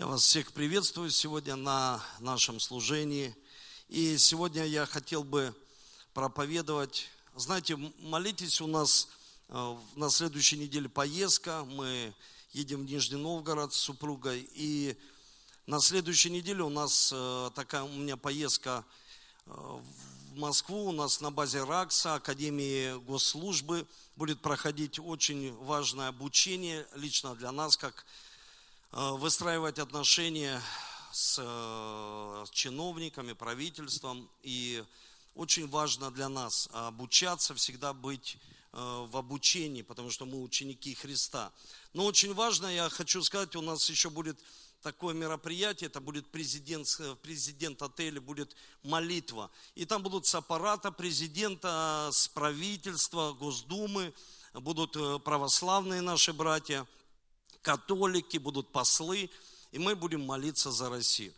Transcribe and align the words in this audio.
Я 0.00 0.06
вас 0.06 0.22
всех 0.22 0.52
приветствую 0.52 1.10
сегодня 1.10 1.56
на 1.56 2.02
нашем 2.20 2.58
служении. 2.58 3.36
И 3.90 4.16
сегодня 4.16 4.64
я 4.64 4.86
хотел 4.86 5.24
бы 5.24 5.54
проповедовать. 6.14 7.10
Знаете, 7.36 7.76
молитесь 7.98 8.62
у 8.62 8.66
нас 8.66 9.08
э, 9.50 9.76
на 9.96 10.08
следующей 10.08 10.56
неделе 10.56 10.88
поездка. 10.88 11.66
Мы 11.66 12.14
едем 12.52 12.86
в 12.86 12.90
Нижний 12.90 13.18
Новгород 13.18 13.74
с 13.74 13.76
супругой. 13.76 14.48
И 14.54 14.96
на 15.66 15.80
следующей 15.80 16.30
неделе 16.30 16.62
у 16.62 16.70
нас 16.70 17.10
э, 17.12 17.50
такая 17.54 17.82
у 17.82 17.92
меня 17.92 18.16
поездка 18.16 18.86
э, 19.44 19.50
в 19.50 20.38
Москву. 20.38 20.86
У 20.86 20.92
нас 20.92 21.20
на 21.20 21.30
базе 21.30 21.62
РАКСа, 21.62 22.14
Академии 22.14 22.98
госслужбы, 23.04 23.86
будет 24.16 24.40
проходить 24.40 24.98
очень 24.98 25.54
важное 25.56 26.08
обучение 26.08 26.86
лично 26.94 27.34
для 27.34 27.52
нас, 27.52 27.76
как 27.76 28.06
выстраивать 28.92 29.78
отношения 29.78 30.60
с 31.12 31.38
э, 31.40 32.44
чиновниками, 32.52 33.32
правительством. 33.32 34.28
И 34.42 34.84
очень 35.34 35.68
важно 35.68 36.10
для 36.10 36.28
нас 36.28 36.68
обучаться, 36.72 37.54
всегда 37.54 37.92
быть 37.92 38.36
э, 38.72 39.06
в 39.08 39.16
обучении, 39.16 39.82
потому 39.82 40.10
что 40.10 40.26
мы 40.26 40.42
ученики 40.42 40.94
Христа. 40.94 41.52
Но 41.92 42.04
очень 42.04 42.34
важно, 42.34 42.66
я 42.66 42.88
хочу 42.88 43.22
сказать, 43.22 43.54
у 43.56 43.62
нас 43.62 43.88
еще 43.88 44.10
будет 44.10 44.38
такое 44.82 45.14
мероприятие, 45.14 45.88
это 45.88 46.00
будет 46.00 46.26
президент, 46.30 46.88
президент 47.22 47.82
отеля, 47.82 48.20
будет 48.20 48.56
молитва. 48.82 49.50
И 49.74 49.84
там 49.84 50.02
будут 50.02 50.26
с 50.26 50.34
аппарата 50.34 50.90
президента, 50.90 52.08
с 52.12 52.28
правительства, 52.28 53.32
Госдумы, 53.32 54.14
будут 54.54 55.22
православные 55.22 56.00
наши 56.00 56.32
братья– 56.32 56.86
католики, 57.62 58.38
будут 58.38 58.72
послы, 58.72 59.30
и 59.72 59.78
мы 59.78 59.94
будем 59.94 60.24
молиться 60.24 60.70
за 60.70 60.88
Россию. 60.88 61.32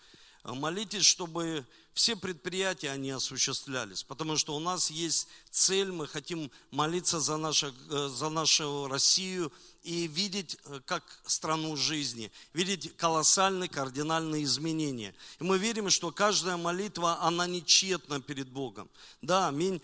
Молитесь, 0.44 1.04
чтобы 1.04 1.64
все 1.94 2.16
предприятия, 2.16 2.90
они 2.90 3.10
осуществлялись, 3.10 4.02
потому 4.02 4.36
что 4.36 4.56
у 4.56 4.58
нас 4.58 4.90
есть 4.90 5.28
цель, 5.50 5.92
мы 5.92 6.08
хотим 6.08 6.50
молиться 6.70 7.20
за, 7.20 7.36
наше, 7.36 7.72
э, 7.90 8.08
за 8.08 8.28
нашу 8.28 8.88
Россию 8.88 9.52
и 9.84 10.08
видеть 10.08 10.56
э, 10.64 10.80
как 10.86 11.04
страну 11.26 11.76
жизни, 11.76 12.32
видеть 12.54 12.96
колоссальные, 12.96 13.68
кардинальные 13.68 14.44
изменения. 14.44 15.14
И 15.38 15.44
мы 15.44 15.58
верим, 15.58 15.90
что 15.90 16.10
каждая 16.10 16.56
молитва, 16.56 17.20
она 17.20 17.46
нечетна 17.46 18.20
перед 18.20 18.48
Богом. 18.48 18.88
Да, 19.20 19.48
аминь. 19.48 19.80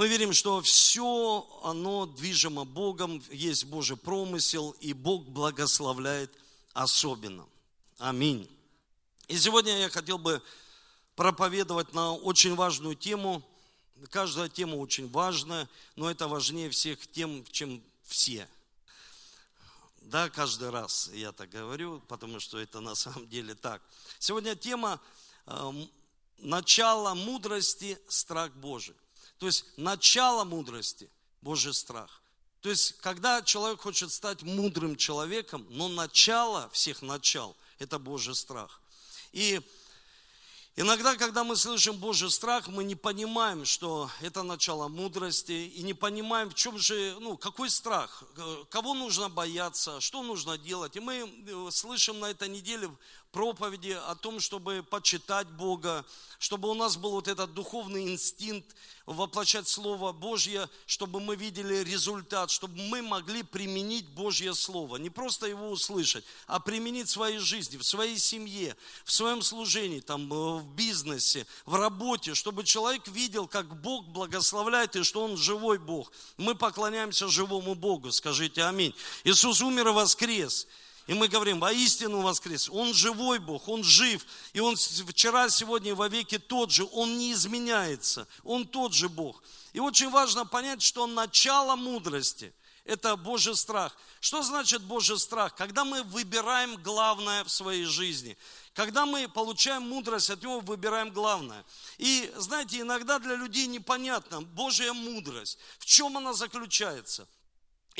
Мы 0.00 0.08
верим, 0.08 0.32
что 0.32 0.62
все 0.62 1.46
оно 1.62 2.06
движимо 2.06 2.64
Богом, 2.64 3.22
есть 3.30 3.66
Божий 3.66 3.98
промысел, 3.98 4.70
и 4.80 4.94
Бог 4.94 5.26
благословляет 5.26 6.32
особенно. 6.72 7.46
Аминь. 7.98 8.48
И 9.28 9.36
сегодня 9.36 9.76
я 9.76 9.90
хотел 9.90 10.16
бы 10.16 10.40
проповедовать 11.16 11.92
на 11.92 12.14
очень 12.14 12.54
важную 12.54 12.96
тему. 12.96 13.42
Каждая 14.08 14.48
тема 14.48 14.76
очень 14.76 15.06
важная, 15.10 15.68
но 15.96 16.10
это 16.10 16.28
важнее 16.28 16.70
всех 16.70 17.06
тем, 17.06 17.44
чем 17.50 17.82
все. 18.04 18.48
Да, 20.00 20.30
каждый 20.30 20.70
раз 20.70 21.10
я 21.12 21.30
так 21.32 21.50
говорю, 21.50 22.00
потому 22.08 22.40
что 22.40 22.58
это 22.58 22.80
на 22.80 22.94
самом 22.94 23.28
деле 23.28 23.54
так. 23.54 23.82
Сегодня 24.18 24.56
тема 24.56 24.98
э, 25.44 25.72
начало 26.38 27.12
мудрости, 27.12 27.98
страх 28.08 28.50
Божий. 28.52 28.94
То 29.40 29.46
есть 29.46 29.64
начало 29.78 30.44
мудрости– 30.44 31.10
Божий 31.40 31.72
страх. 31.72 32.20
То 32.60 32.68
есть, 32.68 32.98
когда 33.00 33.40
человек 33.40 33.80
хочет 33.80 34.12
стать 34.12 34.42
мудрым 34.42 34.96
человеком, 34.96 35.66
но 35.70 35.88
начало 35.88 36.68
всех 36.74 37.00
начал– 37.00 37.56
это 37.78 37.98
Божий 37.98 38.34
страх. 38.34 38.82
И 39.32 39.62
Иногда, 40.76 41.16
когда 41.16 41.42
мы 41.44 41.56
слышим 41.56 41.96
Божий 41.96 42.30
страх, 42.30 42.68
мы 42.68 42.84
не 42.84 42.94
понимаем, 42.94 43.64
что 43.64 44.08
это 44.20 44.42
начало 44.42 44.88
мудрости, 44.88 45.52
и 45.52 45.82
не 45.82 45.94
понимаем, 45.94 46.48
в 46.48 46.54
чем 46.54 46.78
же, 46.78 47.16
ну, 47.20 47.36
какой 47.36 47.68
страх, 47.68 48.22
кого 48.70 48.94
нужно 48.94 49.28
бояться, 49.28 50.00
что 50.00 50.22
нужно 50.22 50.56
делать. 50.56 50.96
И 50.96 51.00
мы 51.00 51.16
э, 51.16 51.68
слышим 51.72 52.20
на 52.20 52.30
этой 52.30 52.48
неделе 52.48 52.88
проповеди 53.32 53.96
о 54.06 54.14
том, 54.14 54.40
чтобы 54.40 54.84
почитать 54.88 55.48
Бога, 55.48 56.04
чтобы 56.38 56.68
у 56.68 56.74
нас 56.74 56.96
был 56.96 57.12
вот 57.12 57.28
этот 57.28 57.54
духовный 57.54 58.12
инстинкт 58.12 58.74
воплощать 59.06 59.68
Слово 59.68 60.12
Божье, 60.12 60.68
чтобы 60.86 61.20
мы 61.20 61.36
видели 61.36 61.76
результат, 61.82 62.50
чтобы 62.50 62.80
мы 62.82 63.02
могли 63.02 63.42
применить 63.42 64.06
Божье 64.08 64.54
Слово. 64.54 64.96
Не 64.96 65.10
просто 65.10 65.46
его 65.46 65.70
услышать, 65.70 66.24
а 66.46 66.60
применить 66.60 67.08
в 67.08 67.12
своей 67.12 67.38
жизни, 67.38 67.76
в 67.76 67.84
своей 67.84 68.18
семье, 68.18 68.76
в 69.04 69.12
своем 69.12 69.42
служении, 69.42 70.00
там, 70.00 70.32
э, 70.32 70.58
в 70.58 70.66
бизнесе, 70.74 71.46
в 71.66 71.74
работе, 71.74 72.34
чтобы 72.34 72.64
человек 72.64 73.06
видел, 73.08 73.46
как 73.46 73.80
Бог 73.80 74.06
благословляет 74.08 74.96
и 74.96 75.02
что 75.02 75.24
Он 75.24 75.36
живой 75.36 75.78
Бог. 75.78 76.12
Мы 76.36 76.54
поклоняемся 76.54 77.28
живому 77.28 77.74
Богу, 77.74 78.12
скажите 78.12 78.64
аминь. 78.64 78.94
Иисус 79.24 79.60
умер 79.60 79.88
и 79.88 79.92
воскрес. 79.92 80.66
И 81.10 81.14
мы 81.14 81.26
говорим, 81.26 81.58
воистину 81.58 82.20
воскрес. 82.20 82.70
Он 82.70 82.94
живой 82.94 83.40
Бог, 83.40 83.66
Он 83.66 83.82
жив. 83.82 84.24
И 84.52 84.60
Он 84.60 84.76
вчера, 84.76 85.48
сегодня 85.48 85.90
и 85.90 85.92
во 85.92 86.06
веки 86.06 86.38
тот 86.38 86.70
же. 86.70 86.86
Он 86.92 87.18
не 87.18 87.32
изменяется. 87.32 88.28
Он 88.44 88.64
тот 88.64 88.94
же 88.94 89.08
Бог. 89.08 89.42
И 89.72 89.80
очень 89.80 90.08
важно 90.08 90.46
понять, 90.46 90.82
что 90.82 91.08
начало 91.08 91.74
мудрости– 91.74 92.54
это 92.84 93.16
Божий 93.16 93.56
страх. 93.56 93.96
Что 94.20 94.42
значит 94.42 94.82
Божий 94.82 95.18
страх? 95.18 95.56
Когда 95.56 95.84
мы 95.84 96.04
выбираем 96.04 96.76
главное 96.76 97.42
в 97.42 97.50
своей 97.50 97.86
жизни. 97.86 98.38
Когда 98.72 99.04
мы 99.04 99.26
получаем 99.26 99.82
мудрость, 99.88 100.30
от 100.30 100.40
него 100.44 100.60
выбираем 100.60 101.10
главное. 101.10 101.64
И 101.98 102.32
знаете, 102.36 102.82
иногда 102.82 103.18
для 103.18 103.34
людей 103.34 103.66
непонятно 103.66 104.42
Божья 104.42 104.92
мудрость. 104.92 105.58
В 105.80 105.86
чем 105.86 106.16
она 106.16 106.34
заключается? 106.34 107.26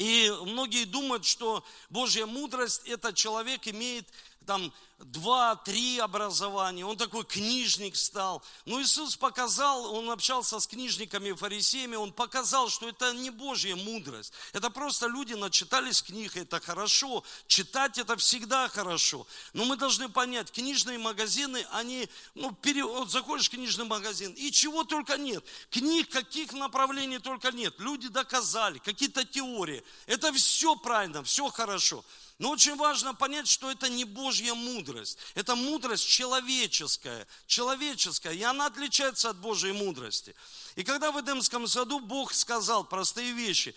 И 0.00 0.32
многие 0.46 0.86
думают, 0.86 1.26
что 1.26 1.62
Божья 1.90 2.24
мудрость– 2.24 2.80
это 2.86 3.12
человек 3.12 3.68
имеет 3.68 4.08
там 4.46 4.72
два-три 4.98 5.98
образования, 5.98 6.84
он 6.84 6.96
такой 6.96 7.24
книжник 7.24 7.96
стал. 7.96 8.42
Но 8.66 8.80
Иисус 8.82 9.16
показал, 9.16 9.94
он 9.94 10.10
общался 10.10 10.60
с 10.60 10.66
книжниками, 10.66 11.32
фарисеями, 11.32 11.96
он 11.96 12.12
показал, 12.12 12.68
что 12.68 12.88
это 12.88 13.12
не 13.14 13.30
Божья 13.30 13.76
мудрость. 13.76 14.32
Это 14.52 14.70
просто 14.70 15.06
люди 15.06 15.34
начитались 15.34 16.02
книг, 16.02 16.36
это 16.36 16.60
хорошо. 16.60 17.24
Читать 17.46 17.98
это 17.98 18.16
всегда 18.16 18.68
хорошо. 18.68 19.26
Но 19.52 19.64
мы 19.64 19.76
должны 19.76 20.08
понять, 20.08 20.50
книжные 20.50 20.98
магазины, 20.98 21.66
они, 21.72 22.08
ну, 22.34 22.52
пере, 22.52 22.84
вот 22.84 23.10
заходишь 23.10 23.48
в 23.48 23.50
книжный 23.50 23.86
магазин, 23.86 24.32
и 24.32 24.50
чего 24.50 24.84
только 24.84 25.16
нет. 25.16 25.44
Книг, 25.70 26.10
каких 26.10 26.52
направлений 26.52 27.18
только 27.18 27.52
нет. 27.52 27.74
Люди 27.78 28.08
доказали, 28.08 28.78
какие-то 28.78 29.24
теории. 29.24 29.82
Это 30.06 30.32
все 30.32 30.76
правильно, 30.76 31.22
все 31.24 31.48
хорошо. 31.48 32.04
Но 32.40 32.52
очень 32.52 32.74
важно 32.76 33.14
понять, 33.14 33.46
что 33.46 33.70
это 33.70 33.90
не 33.90 34.06
Божья 34.06 34.54
мудрость. 34.54 35.18
Это 35.34 35.54
мудрость 35.54 36.08
человеческая. 36.08 37.28
Человеческая. 37.46 38.32
И 38.32 38.42
она 38.42 38.64
отличается 38.64 39.28
от 39.28 39.36
Божьей 39.36 39.72
мудрости. 39.72 40.34
И 40.74 40.82
когда 40.82 41.12
в 41.12 41.20
Эдемском 41.20 41.68
саду 41.68 42.00
Бог 42.00 42.32
сказал 42.32 42.84
простые 42.84 43.32
вещи. 43.32 43.76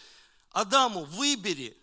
Адаму, 0.53 1.03
выбери, 1.03 1.77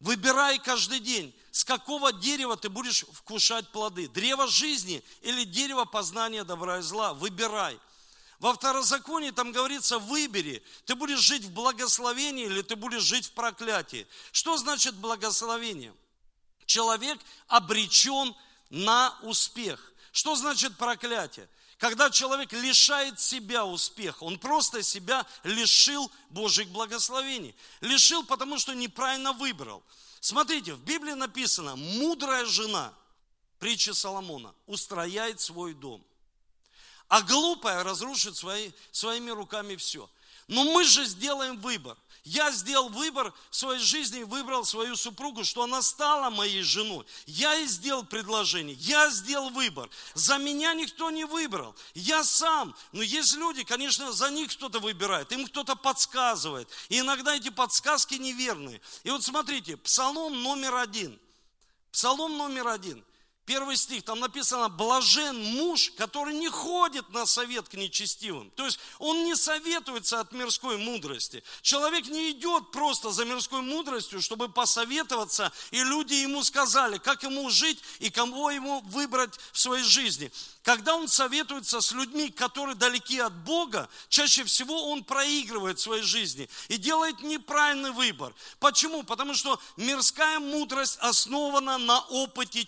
выбирай 0.00 0.58
каждый 0.58 0.98
день, 0.98 1.32
с 1.52 1.62
какого 1.62 2.12
дерева 2.12 2.56
ты 2.56 2.68
будешь 2.68 3.04
вкушать 3.12 3.70
плоды. 3.70 4.08
Древо 4.08 4.48
жизни 4.48 5.04
или 5.20 5.44
дерево 5.44 5.84
познания 5.84 6.42
добра 6.42 6.80
и 6.80 6.82
зла. 6.82 7.14
Выбирай. 7.14 7.78
Во 8.38 8.54
второзаконии 8.54 9.32
там 9.32 9.50
говорится, 9.50 9.98
выбери, 9.98 10.62
ты 10.86 10.94
будешь 10.94 11.18
жить 11.18 11.44
в 11.44 11.52
благословении 11.52 12.46
или 12.46 12.62
ты 12.62 12.76
будешь 12.76 13.02
жить 13.02 13.26
в 13.26 13.32
проклятии. 13.32 14.06
Что 14.30 14.56
значит 14.56 14.94
благословение? 14.94 15.92
Человек 16.64 17.18
обречен 17.48 18.36
на 18.70 19.18
успех. 19.22 19.92
Что 20.12 20.36
значит 20.36 20.76
проклятие? 20.76 21.48
Когда 21.78 22.10
человек 22.10 22.52
лишает 22.52 23.18
себя 23.18 23.64
успеха, 23.64 24.22
он 24.22 24.38
просто 24.38 24.82
себя 24.82 25.26
лишил 25.42 26.10
Божьих 26.30 26.68
благословений. 26.68 27.56
Лишил, 27.80 28.24
потому 28.24 28.58
что 28.58 28.72
неправильно 28.72 29.32
выбрал. 29.32 29.82
Смотрите, 30.20 30.74
в 30.74 30.80
Библии 30.84 31.12
написано, 31.12 31.74
мудрая 31.74 32.44
жена, 32.46 32.92
притча 33.58 33.94
Соломона, 33.94 34.54
устрояет 34.66 35.40
свой 35.40 35.74
дом 35.74 36.04
а 37.08 37.22
глупая 37.22 37.82
разрушит 37.82 38.36
свои, 38.36 38.70
своими 38.92 39.30
руками 39.30 39.76
все. 39.76 40.08
Но 40.46 40.64
мы 40.64 40.84
же 40.84 41.04
сделаем 41.04 41.58
выбор. 41.60 41.96
Я 42.24 42.50
сделал 42.50 42.90
выбор 42.90 43.32
в 43.50 43.56
своей 43.56 43.80
жизни, 43.80 44.22
выбрал 44.22 44.64
свою 44.64 44.96
супругу, 44.96 45.44
что 45.44 45.62
она 45.62 45.80
стала 45.80 46.28
моей 46.28 46.62
женой. 46.62 47.06
Я 47.26 47.54
ей 47.54 47.66
сделал 47.66 48.04
предложение, 48.04 48.76
я 48.80 49.08
сделал 49.08 49.48
выбор. 49.50 49.88
За 50.14 50.36
меня 50.36 50.74
никто 50.74 51.10
не 51.10 51.24
выбрал, 51.24 51.74
я 51.94 52.24
сам. 52.24 52.74
Но 52.92 53.02
есть 53.02 53.34
люди, 53.34 53.64
конечно, 53.64 54.12
за 54.12 54.30
них 54.30 54.52
кто-то 54.52 54.78
выбирает, 54.78 55.32
им 55.32 55.46
кто-то 55.46 55.74
подсказывает. 55.74 56.68
И 56.90 56.98
иногда 56.98 57.34
эти 57.34 57.48
подсказки 57.48 58.14
неверные. 58.14 58.82
И 59.04 59.10
вот 59.10 59.22
смотрите, 59.22 59.78
псалом 59.78 60.42
номер 60.42 60.74
один. 60.74 61.18
Псалом 61.92 62.36
номер 62.36 62.68
один. 62.68 63.02
Первый 63.48 63.78
стих, 63.78 64.02
там 64.02 64.20
написано, 64.20 64.68
блажен 64.68 65.42
муж, 65.42 65.90
который 65.96 66.34
не 66.34 66.50
ходит 66.50 67.08
на 67.14 67.24
совет 67.24 67.66
к 67.66 67.72
нечестивым. 67.72 68.50
То 68.50 68.66
есть 68.66 68.78
он 68.98 69.24
не 69.24 69.34
советуется 69.36 70.20
от 70.20 70.32
мирской 70.32 70.76
мудрости. 70.76 71.42
Человек 71.62 72.08
не 72.08 72.32
идет 72.32 72.70
просто 72.72 73.10
за 73.10 73.24
мирской 73.24 73.62
мудростью, 73.62 74.20
чтобы 74.20 74.50
посоветоваться, 74.50 75.50
и 75.70 75.82
люди 75.82 76.12
ему 76.12 76.44
сказали, 76.44 76.98
как 76.98 77.22
ему 77.22 77.48
жить 77.48 77.78
и 78.00 78.10
кого 78.10 78.50
ему 78.50 78.82
выбрать 78.82 79.38
в 79.52 79.58
своей 79.58 79.82
жизни. 79.82 80.30
Когда 80.62 80.94
он 80.94 81.08
советуется 81.08 81.80
с 81.80 81.92
людьми, 81.92 82.28
которые 82.28 82.74
далеки 82.74 83.18
от 83.18 83.32
Бога, 83.32 83.88
чаще 84.10 84.44
всего 84.44 84.90
он 84.90 85.02
проигрывает 85.02 85.78
в 85.78 85.82
своей 85.82 86.02
жизни 86.02 86.50
и 86.68 86.76
делает 86.76 87.22
неправильный 87.22 87.92
выбор. 87.92 88.34
Почему? 88.58 89.02
Потому 89.04 89.32
что 89.32 89.58
мирская 89.78 90.38
мудрость 90.38 90.98
основана 90.98 91.78
на 91.78 92.00
опыте 92.00 92.66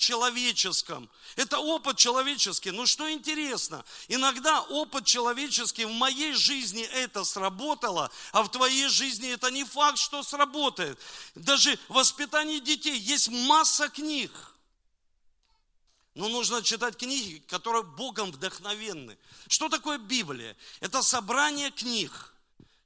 человеческом. 0.70 1.08
Это 1.36 1.58
опыт 1.58 1.96
человеческий. 1.96 2.70
Но 2.70 2.86
что 2.86 3.10
интересно, 3.10 3.84
иногда 4.08 4.60
опыт 4.62 5.04
человеческий 5.04 5.84
в 5.84 5.92
моей 5.92 6.32
жизни 6.32 6.82
это 6.82 7.24
сработало, 7.24 8.10
а 8.32 8.42
в 8.42 8.50
твоей 8.50 8.88
жизни 8.88 9.30
это 9.30 9.50
не 9.50 9.64
факт, 9.64 9.98
что 9.98 10.22
сработает. 10.22 10.98
Даже 11.34 11.78
в 11.88 11.94
воспитании 11.94 12.60
детей 12.60 12.98
есть 12.98 13.28
масса 13.28 13.88
книг 13.88 14.30
но 16.16 16.28
нужно 16.28 16.60
читать 16.62 16.96
книги, 16.96 17.42
которые 17.46 17.84
Богом 17.84 18.32
вдохновенны. 18.32 19.16
Что 19.48 19.68
такое 19.68 19.96
Библия? 19.96 20.56
Это 20.80 21.02
собрание 21.02 21.70
книг, 21.70 22.29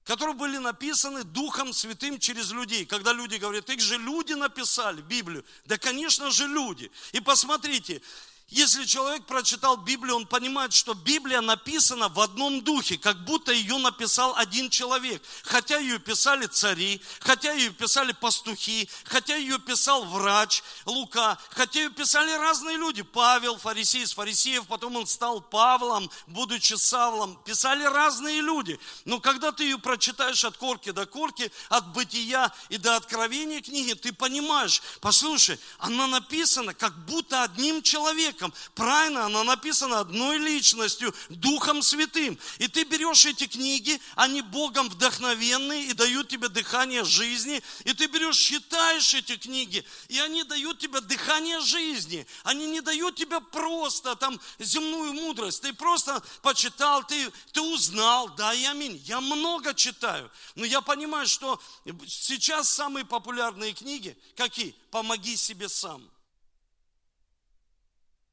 которые 0.04 0.36
были 0.36 0.58
написаны 0.58 1.24
Духом 1.24 1.72
Святым 1.72 2.18
через 2.18 2.52
людей. 2.52 2.84
Когда 2.84 3.12
люди 3.12 3.36
говорят, 3.36 3.68
их 3.70 3.80
же 3.80 3.96
люди 3.96 4.34
написали 4.34 5.00
Библию. 5.00 5.44
Да, 5.64 5.78
конечно 5.78 6.30
же, 6.30 6.46
люди. 6.46 6.90
И 7.12 7.20
посмотрите, 7.20 8.02
если 8.50 8.84
человек 8.84 9.24
прочитал 9.24 9.78
Библию, 9.78 10.16
он 10.16 10.26
понимает, 10.26 10.74
что 10.74 10.92
Библия 10.92 11.40
написана 11.40 12.10
в 12.10 12.20
одном 12.20 12.62
духе, 12.62 12.98
как 12.98 13.24
будто 13.24 13.52
ее 13.52 13.78
написал 13.78 14.36
один 14.36 14.68
человек. 14.68 15.22
Хотя 15.42 15.78
ее 15.78 15.98
писали 15.98 16.46
цари, 16.46 17.00
хотя 17.20 17.52
ее 17.52 17.70
писали 17.70 18.12
пастухи, 18.12 18.88
хотя 19.04 19.34
ее 19.36 19.58
писал 19.58 20.04
врач 20.04 20.62
Лука, 20.84 21.38
хотя 21.50 21.80
ее 21.80 21.90
писали 21.90 22.32
разные 22.32 22.76
люди. 22.76 23.02
Павел, 23.02 23.56
фарисей 23.56 24.02
из 24.02 24.12
фарисеев, 24.12 24.66
потом 24.66 24.96
он 24.96 25.06
стал 25.06 25.40
Павлом, 25.40 26.10
будучи 26.26 26.74
Савлом. 26.74 27.36
Писали 27.44 27.84
разные 27.84 28.42
люди. 28.42 28.78
Но 29.06 29.20
когда 29.20 29.52
ты 29.52 29.64
ее 29.64 29.78
прочитаешь 29.78 30.44
от 30.44 30.58
корки 30.58 30.90
до 30.90 31.06
корки, 31.06 31.50
от 31.70 31.92
бытия 31.94 32.52
и 32.68 32.76
до 32.76 32.96
откровения 32.96 33.62
книги, 33.62 33.94
ты 33.94 34.12
понимаешь, 34.12 34.82
послушай, 35.00 35.58
она 35.78 36.06
написана 36.06 36.74
как 36.74 37.06
будто 37.06 37.42
одним 37.42 37.82
человеком 37.82 38.33
человеком. 38.34 38.52
Правильно, 38.74 39.26
она 39.26 39.44
написана 39.44 40.00
одной 40.00 40.38
личностью, 40.38 41.14
Духом 41.28 41.82
Святым. 41.82 42.38
И 42.58 42.68
ты 42.68 42.84
берешь 42.84 43.26
эти 43.26 43.46
книги, 43.46 44.00
они 44.16 44.42
Богом 44.42 44.88
вдохновенные 44.88 45.84
и 45.84 45.92
дают 45.92 46.28
тебе 46.28 46.48
дыхание 46.48 47.04
жизни. 47.04 47.62
И 47.84 47.92
ты 47.92 48.06
берешь, 48.06 48.36
читаешь 48.36 49.14
эти 49.14 49.36
книги, 49.36 49.84
и 50.08 50.18
они 50.20 50.44
дают 50.44 50.78
тебе 50.78 51.00
дыхание 51.00 51.60
жизни. 51.60 52.26
Они 52.44 52.66
не 52.66 52.80
дают 52.80 53.16
тебе 53.16 53.40
просто 53.40 54.16
там 54.16 54.40
земную 54.58 55.12
мудрость. 55.12 55.62
Ты 55.62 55.72
просто 55.72 56.22
почитал, 56.42 57.04
ты, 57.04 57.30
ты 57.52 57.60
узнал, 57.60 58.28
да 58.36 58.52
и 58.54 58.64
аминь. 58.64 59.00
Я 59.06 59.20
много 59.20 59.74
читаю, 59.74 60.30
но 60.54 60.64
я 60.64 60.80
понимаю, 60.80 61.26
что 61.26 61.60
сейчас 62.06 62.68
самые 62.68 63.04
популярные 63.04 63.72
книги 63.72 64.16
какие? 64.36 64.74
Помоги 64.90 65.36
себе 65.36 65.68
сам. 65.68 66.08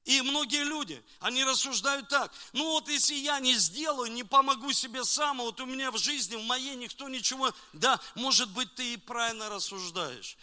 И 0.05 0.21
многие 0.21 0.63
люди, 0.63 1.03
они 1.19 1.43
рассуждают 1.43 2.07
так, 2.07 2.33
ну 2.53 2.71
вот 2.71 2.89
если 2.89 3.13
я 3.13 3.39
не 3.39 3.53
сделаю, 3.53 4.11
не 4.11 4.23
помогу 4.23 4.73
себе 4.73 5.03
сам, 5.03 5.37
вот 5.37 5.61
у 5.61 5.65
меня 5.65 5.91
в 5.91 5.97
жизни, 5.99 6.35
в 6.35 6.43
моей 6.43 6.75
никто 6.75 7.07
ничего, 7.07 7.53
да, 7.73 7.99
может 8.15 8.49
быть, 8.49 8.73
ты 8.73 8.93
и 8.93 8.97
правильно 8.97 9.49
рассуждаешь. 9.49 10.37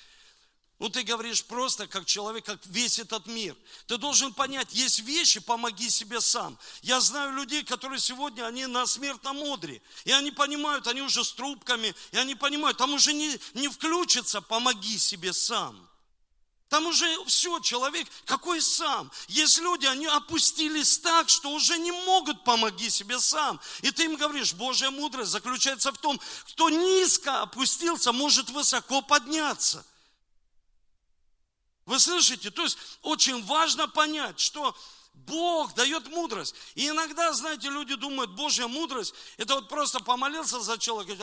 Ну, 0.78 0.88
ты 0.88 1.02
говоришь 1.02 1.44
просто 1.44 1.88
как 1.88 2.06
человек, 2.06 2.44
как 2.44 2.64
весь 2.66 3.00
этот 3.00 3.26
мир. 3.26 3.56
Ты 3.88 3.98
должен 3.98 4.32
понять, 4.32 4.72
есть 4.72 5.00
вещи, 5.00 5.40
помоги 5.40 5.90
себе 5.90 6.20
сам. 6.20 6.56
Я 6.82 7.00
знаю 7.00 7.32
людей, 7.32 7.64
которые 7.64 7.98
сегодня, 7.98 8.46
они 8.46 8.64
на 8.66 8.86
смертном 8.86 9.42
одре. 9.42 9.82
И 10.04 10.12
они 10.12 10.30
понимают, 10.30 10.86
они 10.86 11.02
уже 11.02 11.24
с 11.24 11.32
трубками, 11.32 11.96
и 12.12 12.16
они 12.16 12.36
понимают, 12.36 12.78
там 12.78 12.94
уже 12.94 13.12
не, 13.12 13.40
не 13.54 13.66
включится, 13.66 14.40
помоги 14.40 14.98
себе 14.98 15.32
сам. 15.32 15.88
Там 16.68 16.86
уже 16.86 17.24
все, 17.24 17.60
человек, 17.60 18.06
какой 18.26 18.60
сам. 18.60 19.10
Есть 19.28 19.58
люди, 19.58 19.86
они 19.86 20.06
опустились 20.06 20.98
так, 20.98 21.30
что 21.30 21.50
уже 21.50 21.78
не 21.78 21.92
могут 21.92 22.44
помоги 22.44 22.90
себе 22.90 23.18
сам. 23.20 23.58
И 23.80 23.90
ты 23.90 24.04
им 24.04 24.16
говоришь, 24.16 24.52
Божья 24.52 24.90
мудрость 24.90 25.30
заключается 25.30 25.92
в 25.92 25.98
том, 25.98 26.20
кто 26.48 26.68
низко 26.68 27.40
опустился, 27.42 28.12
может 28.12 28.50
высоко 28.50 29.00
подняться. 29.00 29.84
Вы 31.86 31.98
слышите? 31.98 32.50
То 32.50 32.62
есть 32.62 32.76
очень 33.00 33.42
важно 33.46 33.88
понять, 33.88 34.38
что 34.38 34.76
Бог 35.14 35.74
дает 35.74 36.08
мудрость. 36.08 36.54
И 36.74 36.88
иногда, 36.88 37.32
знаете, 37.32 37.68
люди 37.68 37.94
думают, 37.94 38.30
Божья 38.30 38.66
мудрость, 38.66 39.14
это 39.36 39.56
вот 39.56 39.68
просто 39.68 40.00
помолился 40.00 40.60
за 40.60 40.78
человека, 40.78 41.22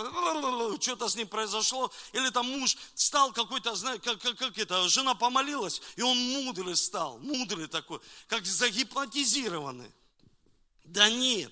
что-то 0.79 1.09
с 1.09 1.15
ним 1.15 1.27
произошло, 1.27 1.91
или 2.13 2.29
там 2.29 2.45
муж 2.45 2.77
стал 2.93 3.31
какой-то, 3.31 3.75
знаете, 3.75 4.03
как, 4.03 4.21
как, 4.21 4.37
как 4.37 4.57
это, 4.57 4.87
жена 4.89 5.15
помолилась, 5.15 5.81
и 5.95 6.01
он 6.01 6.17
мудрый 6.17 6.75
стал, 6.75 7.17
мудрый 7.19 7.67
такой, 7.67 7.99
как 8.27 8.45
загипнотизированный. 8.45 9.91
Да 10.83 11.09
нет. 11.09 11.51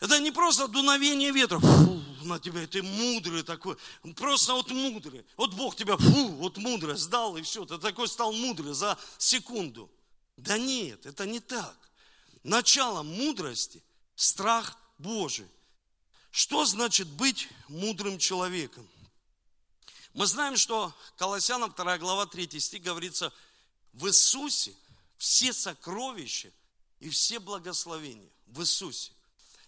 Это 0.00 0.18
не 0.20 0.30
просто 0.30 0.68
дуновение 0.68 1.32
ветра. 1.32 1.58
Фу, 1.58 2.02
на 2.22 2.38
тебя, 2.38 2.66
ты 2.66 2.82
мудрый 2.82 3.42
такой. 3.42 3.76
Просто 4.16 4.54
вот 4.54 4.70
мудрый. 4.70 5.24
Вот 5.36 5.54
Бог 5.54 5.76
тебя, 5.76 5.96
фу, 5.96 6.28
вот 6.28 6.56
мудрый 6.58 6.96
сдал, 6.96 7.36
и 7.36 7.42
все. 7.42 7.64
Ты 7.64 7.78
такой 7.78 8.08
стал 8.08 8.32
мудрый 8.32 8.74
за 8.74 8.98
секунду. 9.18 9.90
Да 10.36 10.58
нет, 10.58 11.06
это 11.06 11.26
не 11.26 11.40
так. 11.40 11.76
Начало 12.42 13.02
мудрости– 13.02 13.82
страх 14.16 14.78
Божий. 14.98 15.48
Что 16.30 16.64
значит 16.64 17.08
быть 17.08 17.48
мудрым 17.68 18.18
человеком? 18.18 18.88
Мы 20.12 20.26
знаем, 20.26 20.56
что 20.56 20.94
Колоссянам 21.16 21.72
2 21.72 21.98
глава 21.98 22.26
3 22.26 22.60
стих 22.60 22.82
говорится, 22.82 23.32
в 23.92 24.06
Иисусе 24.06 24.74
все 25.16 25.52
сокровища 25.52 26.50
и 27.00 27.08
все 27.08 27.38
благословения. 27.38 28.30
В 28.46 28.60
Иисусе. 28.60 29.12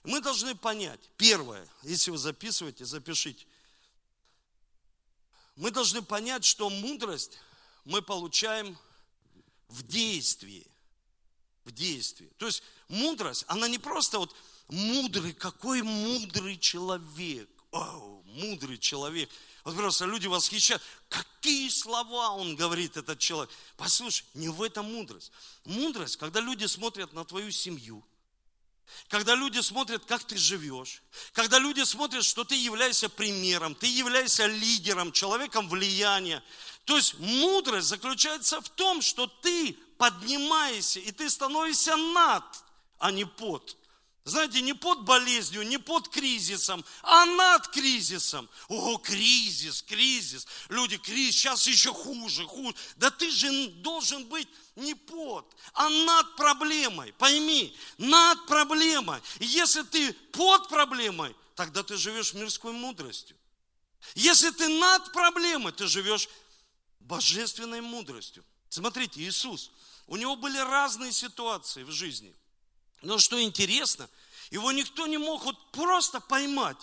Мы 0.04 0.20
должны 0.20 0.54
понять, 0.54 1.00
первое, 1.16 1.68
если 1.82 2.10
вы 2.10 2.18
записываете, 2.18 2.84
запишите. 2.84 3.46
Мы 5.56 5.70
должны 5.70 6.02
понять, 6.02 6.44
что 6.44 6.70
мудрость 6.70 7.38
мы 7.84 8.00
получаем 8.00 8.78
в 9.68 9.82
действии. 9.82 10.66
В 11.64 11.72
действии. 11.72 12.30
То 12.38 12.46
есть 12.46 12.62
мудрость, 12.88 13.44
она 13.48 13.68
не 13.68 13.78
просто 13.78 14.18
вот 14.18 14.34
мудрый, 14.68 15.32
какой 15.32 15.82
мудрый 15.82 16.56
человек. 16.58 17.50
О, 17.70 18.22
мудрый 18.24 18.78
человек. 18.78 19.28
Вот 19.64 19.76
просто 19.76 20.06
люди 20.06 20.26
восхищают. 20.26 20.82
Какие 21.08 21.68
слова 21.68 22.30
он 22.30 22.56
говорит, 22.56 22.96
этот 22.96 23.18
человек. 23.18 23.50
Послушай, 23.76 24.24
не 24.34 24.48
в 24.48 24.62
этом 24.62 24.90
мудрость. 24.90 25.30
Мудрость, 25.64 26.16
когда 26.16 26.40
люди 26.40 26.64
смотрят 26.64 27.12
на 27.12 27.24
твою 27.24 27.50
семью, 27.50 28.02
когда 29.08 29.34
люди 29.34 29.60
смотрят, 29.60 30.04
как 30.04 30.24
ты 30.24 30.36
живешь, 30.36 31.02
когда 31.32 31.58
люди 31.58 31.82
смотрят, 31.84 32.24
что 32.24 32.44
ты 32.44 32.54
являешься 32.54 33.08
примером, 33.08 33.74
ты 33.74 33.86
являешься 33.86 34.46
лидером, 34.46 35.12
человеком 35.12 35.68
влияния. 35.68 36.42
То 36.84 36.96
есть 36.96 37.18
мудрость 37.18 37.88
заключается 37.88 38.60
в 38.60 38.68
том, 38.68 39.02
что 39.02 39.26
ты 39.26 39.76
поднимаешься, 39.98 41.00
и 41.00 41.12
ты 41.12 41.28
становишься 41.28 41.96
над, 41.96 42.44
а 42.98 43.10
не 43.10 43.24
под. 43.24 43.76
Знаете, 44.28 44.60
не 44.60 44.74
под 44.74 45.04
болезнью, 45.04 45.66
не 45.66 45.78
под 45.78 46.08
кризисом, 46.08 46.84
а 47.02 47.24
над 47.24 47.66
кризисом. 47.68 48.48
О, 48.68 48.98
кризис, 48.98 49.82
кризис. 49.82 50.46
Люди, 50.68 50.98
кризис, 50.98 51.36
сейчас 51.36 51.66
еще 51.66 51.94
хуже, 51.94 52.44
хуже. 52.44 52.74
Да 52.96 53.10
ты 53.10 53.30
же 53.30 53.68
должен 53.68 54.26
быть 54.26 54.48
не 54.78 54.94
под, 54.94 55.44
а 55.74 55.88
над 55.88 56.36
проблемой. 56.36 57.12
Пойми, 57.14 57.76
над 57.98 58.46
проблемой. 58.46 59.20
Если 59.40 59.82
ты 59.82 60.12
под 60.12 60.68
проблемой, 60.68 61.34
тогда 61.54 61.82
ты 61.82 61.96
живешь 61.96 62.34
мирской 62.34 62.72
мудростью. 62.72 63.36
Если 64.14 64.50
ты 64.50 64.68
над 64.68 65.12
проблемой, 65.12 65.72
ты 65.72 65.86
живешь 65.86 66.28
божественной 67.00 67.80
мудростью. 67.80 68.44
Смотрите, 68.68 69.20
Иисус, 69.20 69.70
у 70.06 70.16
него 70.16 70.36
были 70.36 70.58
разные 70.58 71.12
ситуации 71.12 71.82
в 71.82 71.90
жизни. 71.90 72.34
Но 73.02 73.18
что 73.18 73.40
интересно, 73.42 74.08
его 74.50 74.72
никто 74.72 75.06
не 75.06 75.18
мог 75.18 75.44
вот 75.44 75.72
просто 75.72 76.20
поймать. 76.20 76.78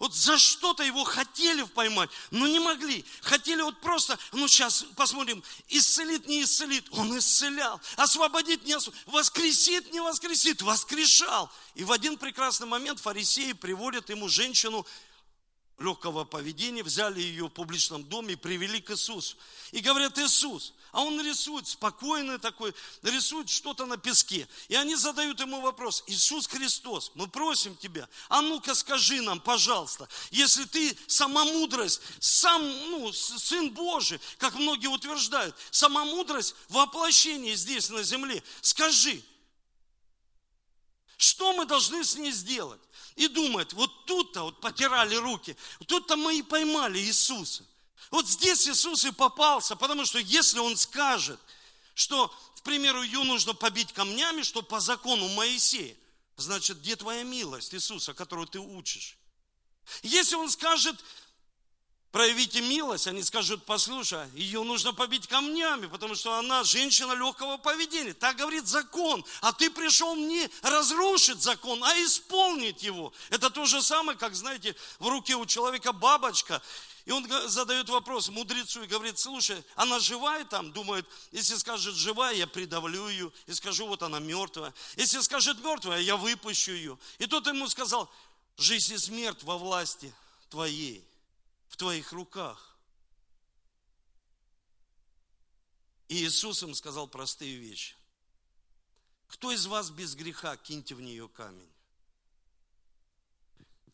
Вот 0.00 0.14
за 0.14 0.38
что-то 0.38 0.82
его 0.82 1.04
хотели 1.04 1.62
поймать, 1.62 2.08
но 2.30 2.46
не 2.46 2.58
могли. 2.58 3.04
Хотели 3.20 3.60
вот 3.60 3.78
просто, 3.82 4.18
ну 4.32 4.48
сейчас 4.48 4.82
посмотрим, 4.96 5.44
исцелит, 5.68 6.26
не 6.26 6.42
исцелит. 6.42 6.86
Он 6.92 7.16
исцелял. 7.18 7.78
Освободит, 7.96 8.64
не 8.64 8.72
освободит. 8.72 9.06
Воскресит, 9.06 9.92
не 9.92 10.00
воскресит. 10.00 10.62
Воскрешал. 10.62 11.52
И 11.74 11.84
в 11.84 11.92
один 11.92 12.16
прекрасный 12.16 12.66
момент 12.66 12.98
фарисеи 12.98 13.52
приводят 13.52 14.08
ему 14.08 14.30
женщину 14.30 14.86
легкого 15.78 16.24
поведения, 16.24 16.82
взяли 16.82 17.20
ее 17.20 17.48
в 17.48 17.50
публичном 17.50 18.02
доме 18.02 18.32
и 18.32 18.36
привели 18.36 18.80
к 18.80 18.92
Иисусу. 18.92 19.36
И 19.70 19.80
говорят, 19.80 20.18
Иисус, 20.18 20.72
а 20.92 21.02
он 21.02 21.20
рисует, 21.20 21.66
спокойный 21.66 22.38
такой, 22.38 22.74
рисует 23.02 23.48
что-то 23.48 23.86
на 23.86 23.96
песке. 23.96 24.48
И 24.68 24.74
они 24.74 24.96
задают 24.96 25.40
ему 25.40 25.60
вопрос, 25.60 26.04
Иисус 26.06 26.46
Христос, 26.46 27.12
мы 27.14 27.28
просим 27.28 27.76
тебя, 27.76 28.08
а 28.28 28.42
ну-ка 28.42 28.74
скажи 28.74 29.20
нам, 29.20 29.40
пожалуйста, 29.40 30.08
если 30.30 30.64
ты 30.64 30.96
сама 31.06 31.44
мудрость, 31.44 32.00
сам, 32.18 32.62
ну, 32.90 33.12
Сын 33.12 33.70
Божий, 33.70 34.20
как 34.38 34.54
многие 34.54 34.88
утверждают, 34.88 35.54
сама 35.70 36.04
мудрость 36.04 36.54
воплощение 36.68 37.54
здесь 37.54 37.90
на 37.90 38.02
земле, 38.02 38.42
скажи, 38.60 39.22
что 41.16 41.52
мы 41.52 41.66
должны 41.66 42.02
с 42.02 42.16
ней 42.16 42.32
сделать? 42.32 42.80
И 43.14 43.28
думает, 43.28 43.74
вот 43.74 44.06
тут-то 44.06 44.44
вот 44.44 44.60
потирали 44.62 45.14
руки, 45.16 45.54
тут-то 45.86 46.16
мы 46.16 46.38
и 46.38 46.42
поймали 46.42 46.98
Иисуса. 46.98 47.64
Вот 48.10 48.28
здесь 48.28 48.66
Иисус 48.68 49.04
и 49.04 49.12
попался, 49.12 49.76
потому 49.76 50.04
что 50.04 50.18
если 50.18 50.58
Он 50.58 50.76
скажет, 50.76 51.40
что, 51.94 52.28
к 52.56 52.62
примеру, 52.62 53.02
ее 53.02 53.22
нужно 53.22 53.54
побить 53.54 53.92
камнями, 53.92 54.42
что 54.42 54.62
по 54.62 54.80
закону 54.80 55.28
Моисея, 55.28 55.96
значит, 56.36 56.78
где 56.80 56.96
твоя 56.96 57.22
милость 57.22 57.74
Иисуса, 57.74 58.12
которую 58.14 58.48
ты 58.48 58.58
учишь? 58.58 59.16
Если 60.02 60.34
Он 60.34 60.50
скажет, 60.50 60.96
проявите 62.12 62.60
милость, 62.60 63.06
они 63.06 63.22
скажут, 63.22 63.64
послушай, 63.64 64.28
ее 64.34 64.62
нужно 64.62 64.92
побить 64.92 65.26
камнями, 65.26 65.86
потому 65.86 66.14
что 66.14 66.34
она 66.34 66.64
женщина 66.64 67.12
легкого 67.12 67.56
поведения. 67.56 68.14
Так 68.14 68.36
говорит 68.36 68.66
закон. 68.66 69.24
А 69.40 69.52
ты 69.52 69.70
пришел 69.70 70.16
не 70.16 70.48
разрушить 70.62 71.42
закон, 71.42 71.82
а 71.84 71.94
исполнить 72.02 72.82
его. 72.82 73.12
Это 73.30 73.50
то 73.50 73.64
же 73.66 73.82
самое, 73.82 74.18
как, 74.18 74.34
знаете, 74.34 74.74
в 74.98 75.08
руке 75.08 75.36
у 75.36 75.46
человека 75.46 75.92
бабочка, 75.92 76.60
и 77.06 77.12
он 77.12 77.26
задает 77.48 77.88
вопрос 77.88 78.28
мудрецу 78.28 78.82
и 78.82 78.86
говорит, 78.86 79.18
слушай, 79.18 79.64
она 79.74 79.98
живая 79.98 80.44
там? 80.44 80.70
Думает, 80.70 81.06
если 81.32 81.56
скажет 81.56 81.94
живая, 81.94 82.34
я 82.34 82.46
придавлю 82.46 83.08
ее. 83.08 83.32
И 83.46 83.54
скажу, 83.54 83.86
вот 83.86 84.02
она 84.02 84.20
мертвая. 84.20 84.74
Если 84.96 85.20
скажет 85.20 85.58
мертвая, 85.64 86.00
я 86.00 86.16
выпущу 86.16 86.72
ее. 86.72 86.98
И 87.18 87.26
тот 87.26 87.46
ему 87.46 87.68
сказал, 87.68 88.08
жизнь 88.58 88.94
и 88.94 88.98
смерть 88.98 89.42
во 89.42 89.56
власти 89.56 90.14
твоей 90.50 91.09
в 91.70 91.76
твоих 91.76 92.12
руках. 92.12 92.76
И 96.08 96.24
Иисус 96.24 96.62
им 96.62 96.74
сказал 96.74 97.06
простые 97.06 97.56
вещи. 97.56 97.94
Кто 99.28 99.52
из 99.52 99.66
вас 99.66 99.90
без 99.90 100.16
греха, 100.16 100.56
киньте 100.56 100.96
в 100.96 101.00
нее 101.00 101.28
камень. 101.28 101.72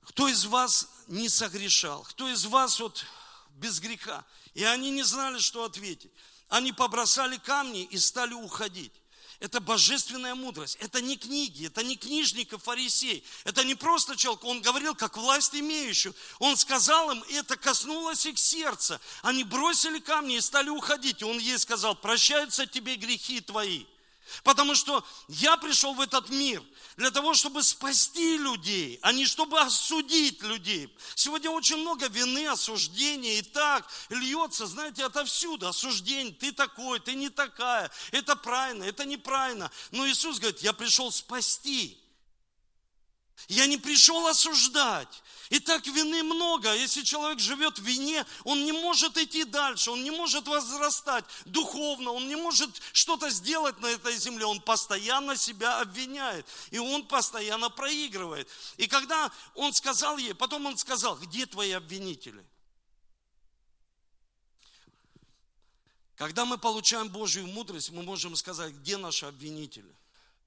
Кто 0.01 0.27
из 0.27 0.47
вас 0.47 0.89
не 1.09 1.29
согрешал? 1.29 2.03
Кто 2.05 2.29
из 2.31 2.47
вас 2.47 2.81
вот 2.81 3.05
без 3.51 3.79
греха? 3.81 4.25
И 4.55 4.65
они 4.65 4.91
не 4.91 5.03
знали, 5.03 5.39
что 5.39 5.65
ответить. 5.65 6.13
Они 6.49 6.73
побросали 6.73 7.37
камни 7.37 7.85
и 7.85 7.99
стали 7.99 8.33
уходить. 8.33 8.93
Это 9.39 9.61
божественная 9.61 10.35
мудрость. 10.35 10.77
Это 10.81 11.03
не 11.03 11.17
книги, 11.17 11.67
это 11.67 11.83
не 11.83 11.97
книжник 11.97 12.55
и 12.55 12.59
фарисей. 12.59 13.23
Это 13.45 13.65
не 13.65 13.75
просто 13.75 14.17
человек. 14.17 14.45
Он 14.45 14.63
говорил, 14.63 14.95
как 14.95 15.17
власть 15.17 15.55
имеющий. 15.55 16.13
Он 16.39 16.57
сказал 16.57 17.11
им, 17.11 17.23
это 17.31 17.57
коснулось 17.57 18.25
их 18.25 18.39
сердца. 18.39 18.99
Они 19.23 19.45
бросили 19.45 19.99
камни 19.99 20.37
и 20.37 20.41
стали 20.41 20.71
уходить. 20.71 21.21
И 21.21 21.25
он 21.25 21.39
ей 21.39 21.59
сказал, 21.59 21.95
прощаются 21.95 22.67
тебе 22.67 22.97
грехи 22.97 23.41
твои. 23.41 23.85
Потому 24.43 24.75
что 24.75 25.05
я 25.29 25.57
пришел 25.57 25.95
в 25.95 26.01
этот 26.01 26.31
мир 26.31 26.63
для 26.97 27.11
того, 27.11 27.35
чтобы 27.35 27.63
спасти 27.63 28.39
людей, 28.39 28.99
а 29.03 29.13
не 29.13 29.27
чтобы 29.27 29.61
осудить 29.61 30.43
людей. 30.43 30.95
Сегодня 31.15 31.51
очень 31.51 31.77
много 31.77 32.09
вины, 32.09 32.47
осуждения 32.49 33.39
и 33.39 33.43
так 33.43 33.87
льется, 34.09 34.67
знаете, 34.67 35.05
отовсюду. 35.05 35.69
Осуждение, 35.69 36.33
ты 36.33 36.53
такой, 36.53 36.99
ты 37.01 37.15
не 37.15 37.29
такая, 37.29 37.91
это 38.13 38.35
правильно, 38.35 38.85
это 38.85 39.05
неправильно. 39.05 39.71
Но 39.91 40.09
Иисус 40.09 40.39
говорит, 40.39 40.61
я 40.63 40.73
пришел 40.73 41.13
спасти. 41.13 42.03
Я 43.49 43.67
не 43.67 43.77
пришел 43.77 44.27
осуждать. 44.27 45.23
И 45.51 45.61
так 45.61 45.87
вины 45.87 46.23
много. 46.23 46.75
Если 46.75 47.03
человек 47.03 47.39
живет 47.39 47.79
в 47.79 47.83
вине, 47.83 48.27
он 48.45 48.65
не 48.65 48.73
может 48.73 49.17
идти 49.17 49.45
дальше, 49.45 49.91
он 49.91 50.03
не 50.03 50.11
может 50.11 50.49
возрастать 50.49 51.25
духовно, 51.45 52.13
он 52.13 52.27
не 52.29 52.37
может 52.37 52.71
что-то 52.93 53.31
сделать 53.31 53.79
на 53.81 53.87
этой 53.87 54.17
земле. 54.17 54.47
Он 54.47 54.61
постоянно 54.61 55.37
себя 55.37 55.81
обвиняет, 55.81 56.47
и 56.71 56.79
он 56.79 57.07
постоянно 57.07 57.71
проигрывает. 57.71 58.49
И 58.77 58.87
когда 58.87 59.31
он 59.55 59.73
сказал 59.73 60.19
ей, 60.19 60.35
потом 60.35 60.67
он 60.67 60.77
сказал, 60.77 61.17
где 61.17 61.47
твои 61.47 61.73
обвинители? 61.73 62.45
Когда 66.17 66.47
мы 66.47 66.57
получаем 66.57 67.09
Божью 67.09 67.47
мудрость, 67.47 67.91
мы 67.91 68.03
можем 68.03 68.35
сказать, 68.37 68.73
где 68.73 68.97
наши 68.97 69.27
обвинители? 69.27 69.95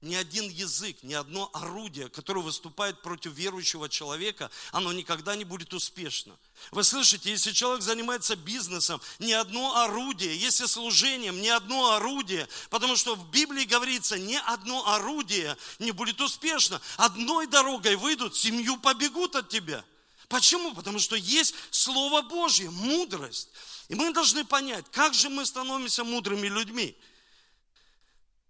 Ни 0.02 0.14
один 0.14 0.48
язык, 0.48 0.96
ни 1.02 1.12
одно 1.12 1.50
орудие, 1.52 2.08
которое 2.08 2.40
выступает 2.40 3.02
против 3.02 3.34
верующего 3.34 3.88
человека, 3.88 4.50
оно 4.72 4.92
никогда 4.92 5.36
не 5.36 5.44
будет 5.44 5.74
успешно. 5.74 6.38
Вы 6.70 6.84
слышите, 6.84 7.30
если 7.30 7.52
человек 7.52 7.82
занимается 7.82 8.34
бизнесом, 8.34 9.00
ни 9.18 9.32
одно 9.32 9.82
орудие, 9.82 10.38
если 10.38 10.64
служением, 10.64 11.42
ни 11.42 11.48
одно 11.48 11.92
орудие, 11.92 12.48
потому 12.70 12.96
что 12.96 13.14
в 13.14 13.30
Библии 13.30 13.64
говорится, 13.64 14.18
ни 14.18 14.36
одно 14.46 14.86
орудие 14.88 15.56
не 15.78 15.92
будет 15.92 16.20
успешно. 16.22 16.80
Одной 16.96 17.46
дорогой 17.46 17.96
выйдут, 17.96 18.34
семью 18.36 18.78
побегут 18.78 19.36
от 19.36 19.50
тебя. 19.50 19.84
Почему? 20.28 20.74
Потому 20.74 20.98
что 20.98 21.16
есть 21.16 21.54
Слово 21.70 22.22
Божье, 22.22 22.70
мудрость. 22.70 23.50
И 23.88 23.94
мы 23.94 24.14
должны 24.14 24.46
понять, 24.46 24.86
как 24.92 25.12
же 25.12 25.28
мы 25.28 25.44
становимся 25.44 26.04
мудрыми 26.04 26.46
людьми. 26.46 26.96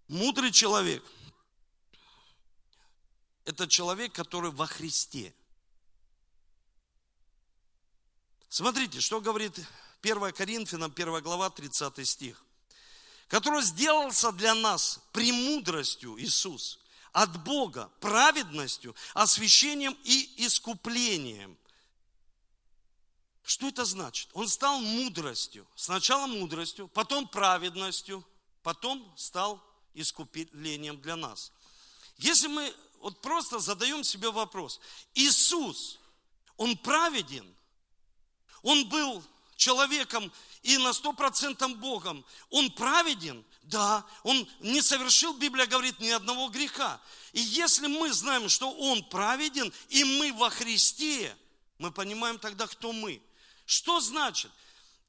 Мудрый 0.07 0.51
человек– 0.51 1.03
это 3.45 3.67
человек, 3.67 4.13
который 4.13 4.51
во 4.51 4.67
Христе. 4.67 5.33
Смотрите, 8.49 8.99
что 8.99 9.21
говорит 9.21 9.57
1 10.01 10.31
Коринфянам, 10.33 10.91
1 10.95 11.21
глава, 11.21 11.49
30 11.49 12.07
стих. 12.07 12.43
Который 13.27 13.61
сделался 13.61 14.31
для 14.31 14.53
нас 14.53 14.99
премудростью 15.13 16.19
Иисус 16.19 16.79
от 17.13 17.43
Бога, 17.43 17.89
праведностью, 17.99 18.95
освящением 19.13 19.97
и 20.03 20.45
искуплением. 20.45 21.57
Что 23.43 23.67
это 23.67 23.85
значит? 23.85 24.29
Он 24.33 24.47
стал 24.47 24.79
мудростью. 24.79 25.67
Сначала 25.75 26.27
мудростью, 26.27 26.87
потом 26.89 27.27
праведностью, 27.27 28.25
потом 28.63 29.13
стал 29.17 29.61
искуплением 29.93 31.01
для 31.01 31.15
нас. 31.15 31.51
Если 32.17 32.47
мы 32.47 32.73
вот 33.01 33.21
просто 33.21 33.59
задаем 33.59 34.03
себе 34.03 34.29
вопрос. 34.29 34.79
Иисус, 35.13 35.99
Он 36.57 36.77
праведен? 36.77 37.45
Он 38.61 38.87
был 38.87 39.23
человеком 39.55 40.31
и 40.61 40.77
на 40.77 40.93
сто 40.93 41.13
процентов 41.13 41.75
Богом. 41.77 42.23
Он 42.49 42.71
праведен? 42.71 43.43
Да. 43.63 44.05
Он 44.23 44.47
не 44.59 44.81
совершил, 44.81 45.33
Библия 45.33 45.65
говорит, 45.65 45.99
ни 45.99 46.09
одного 46.09 46.49
греха. 46.49 47.01
И 47.33 47.41
если 47.41 47.87
мы 47.87 48.13
знаем, 48.13 48.49
что 48.49 48.71
Он 48.71 49.03
праведен, 49.03 49.73
и 49.89 50.03
мы 50.03 50.33
во 50.33 50.49
Христе, 50.49 51.35
мы 51.77 51.91
понимаем 51.91 52.37
тогда, 52.37 52.67
кто 52.67 52.91
мы. 52.91 53.21
Что 53.65 53.99
значит? 53.99 54.51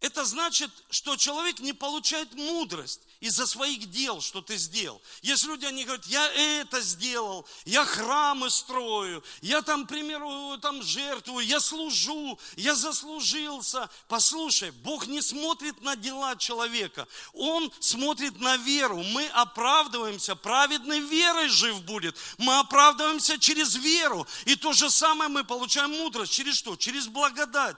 Это 0.02 0.25
значит, 0.25 0.68
что 0.90 1.16
человек 1.16 1.61
не 1.61 1.73
получает 1.73 2.35
мудрость 2.35 3.02
из-за 3.21 3.47
своих 3.47 3.88
дел, 3.88 4.21
что 4.21 4.42
ты 4.42 4.56
сделал. 4.56 5.00
Есть 5.23 5.44
люди, 5.44 5.64
они 5.64 5.85
говорят, 5.85 6.04
я 6.06 6.26
это 6.61 6.80
сделал, 6.80 7.47
я 7.64 7.85
храмы 7.85 8.50
строю, 8.50 9.23
я 9.42 9.62
там, 9.62 9.87
к 9.87 9.90
примеру, 9.90 10.59
там 10.61 10.82
жертвую, 10.82 11.47
я 11.47 11.61
служу, 11.61 12.37
я 12.56 12.75
заслужился. 12.75 13.88
Послушай, 14.09 14.73
Бог 14.73 15.06
не 15.06 15.23
смотрит 15.23 15.80
на 15.82 15.94
дела 15.94 16.35
человека, 16.35 17.06
Он 17.32 17.73
смотрит 17.78 18.40
на 18.40 18.56
веру. 18.56 19.04
Мы 19.04 19.28
оправдываемся, 19.28 20.35
праведной 20.35 20.99
верой 20.99 21.49
жив 21.49 21.80
будет. 21.85 22.16
Мы 22.38 22.59
оправдываемся 22.59 23.38
через 23.38 23.76
веру. 23.76 24.26
И 24.47 24.56
то 24.56 24.73
же 24.73 24.90
самое 24.90 25.30
мы 25.30 25.44
получаем 25.44 25.92
мудрость. 25.92 26.32
Через 26.32 26.56
что? 26.56 26.75
Через 26.75 27.06
благодать. 27.06 27.76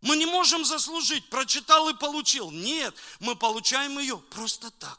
Мы 0.00 0.16
не 0.16 0.26
можем 0.26 0.64
заслужить, 0.64 1.28
прочитал 1.28 1.88
и 1.88 1.94
получил. 1.94 2.50
Нет, 2.50 2.94
мы 3.18 3.36
получаем 3.36 3.98
ее 3.98 4.18
просто 4.18 4.70
так. 4.70 4.98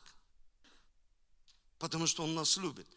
Потому 1.79 2.05
что 2.05 2.23
Он 2.23 2.35
нас 2.35 2.57
любит. 2.57 2.87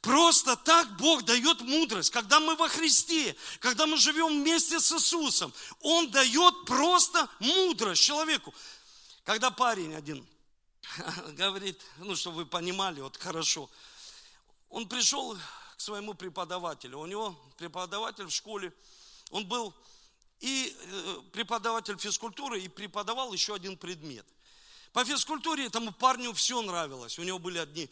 Просто 0.00 0.56
так 0.56 0.96
Бог 0.96 1.24
дает 1.24 1.60
мудрость. 1.60 2.10
Когда 2.10 2.40
мы 2.40 2.56
во 2.56 2.68
Христе, 2.68 3.36
когда 3.60 3.86
мы 3.86 3.96
живем 3.96 4.42
вместе 4.42 4.80
с 4.80 4.92
Иисусом, 4.92 5.52
Он 5.80 6.10
дает 6.10 6.64
просто 6.64 7.28
мудрость 7.38 8.02
человеку. 8.02 8.54
Когда 9.24 9.50
парень 9.50 9.94
один 9.94 10.26
говорит, 11.36 11.80
ну, 11.98 12.16
чтобы 12.16 12.38
вы 12.38 12.46
понимали, 12.46 13.00
вот 13.00 13.16
хорошо, 13.16 13.70
он 14.68 14.88
пришел 14.88 15.36
к 15.76 15.80
своему 15.80 16.14
преподавателю. 16.14 16.98
У 16.98 17.06
него 17.06 17.38
преподаватель 17.58 18.24
в 18.24 18.30
школе, 18.30 18.72
он 19.30 19.46
был 19.46 19.74
и 20.42 20.76
э, 20.76 21.18
преподаватель 21.32 21.96
физкультуры, 21.96 22.60
и 22.60 22.68
преподавал 22.68 23.32
еще 23.32 23.54
один 23.54 23.76
предмет. 23.76 24.26
По 24.92 25.04
физкультуре 25.04 25.66
этому 25.66 25.92
парню 25.92 26.32
все 26.32 26.60
нравилось. 26.60 27.18
У 27.18 27.22
него 27.22 27.38
были 27.38 27.58
одни 27.58 27.88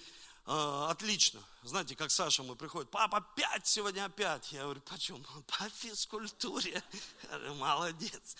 э, 0.46 0.86
отлично. 0.90 1.40
Знаете, 1.62 1.94
как 1.94 2.10
Саша 2.10 2.42
мы 2.42 2.56
приходит, 2.56 2.90
папа, 2.90 3.18
опять 3.18 3.66
сегодня 3.66 4.04
опять. 4.04 4.52
Я 4.52 4.64
говорю, 4.64 4.80
почему? 4.80 5.20
По 5.46 5.68
физкультуре. 5.70 6.82
Молодец. 7.56 8.36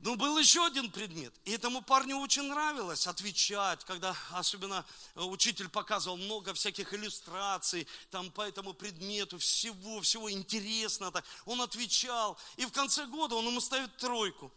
Но 0.00 0.10
ну, 0.10 0.16
был 0.16 0.38
еще 0.38 0.64
один 0.66 0.90
предмет, 0.90 1.34
и 1.46 1.52
этому 1.52 1.80
парню 1.80 2.18
очень 2.18 2.42
нравилось 2.42 3.06
отвечать, 3.06 3.82
когда 3.84 4.14
особенно 4.32 4.84
э, 5.14 5.22
учитель 5.22 5.70
показывал 5.70 6.18
много 6.18 6.52
всяких 6.52 6.92
иллюстраций 6.92 7.88
там 8.10 8.30
по 8.30 8.42
этому 8.42 8.74
предмету, 8.74 9.38
всего, 9.38 10.02
всего 10.02 10.30
интересно 10.30 11.10
так. 11.10 11.24
Он 11.46 11.62
отвечал, 11.62 12.38
и 12.56 12.66
в 12.66 12.72
конце 12.72 13.06
года 13.06 13.36
он 13.36 13.46
ему 13.46 13.60
ставит 13.60 13.96
тройку. 13.96 14.52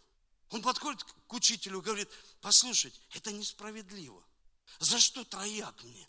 Он 0.49 0.61
подходит 0.61 1.03
к 1.03 1.33
учителю 1.33 1.79
и 1.79 1.83
говорит, 1.83 2.09
послушайте, 2.41 2.99
это 3.11 3.31
несправедливо. 3.31 4.21
За 4.79 4.99
что 4.99 5.23
трояк 5.23 5.83
мне? 5.83 6.07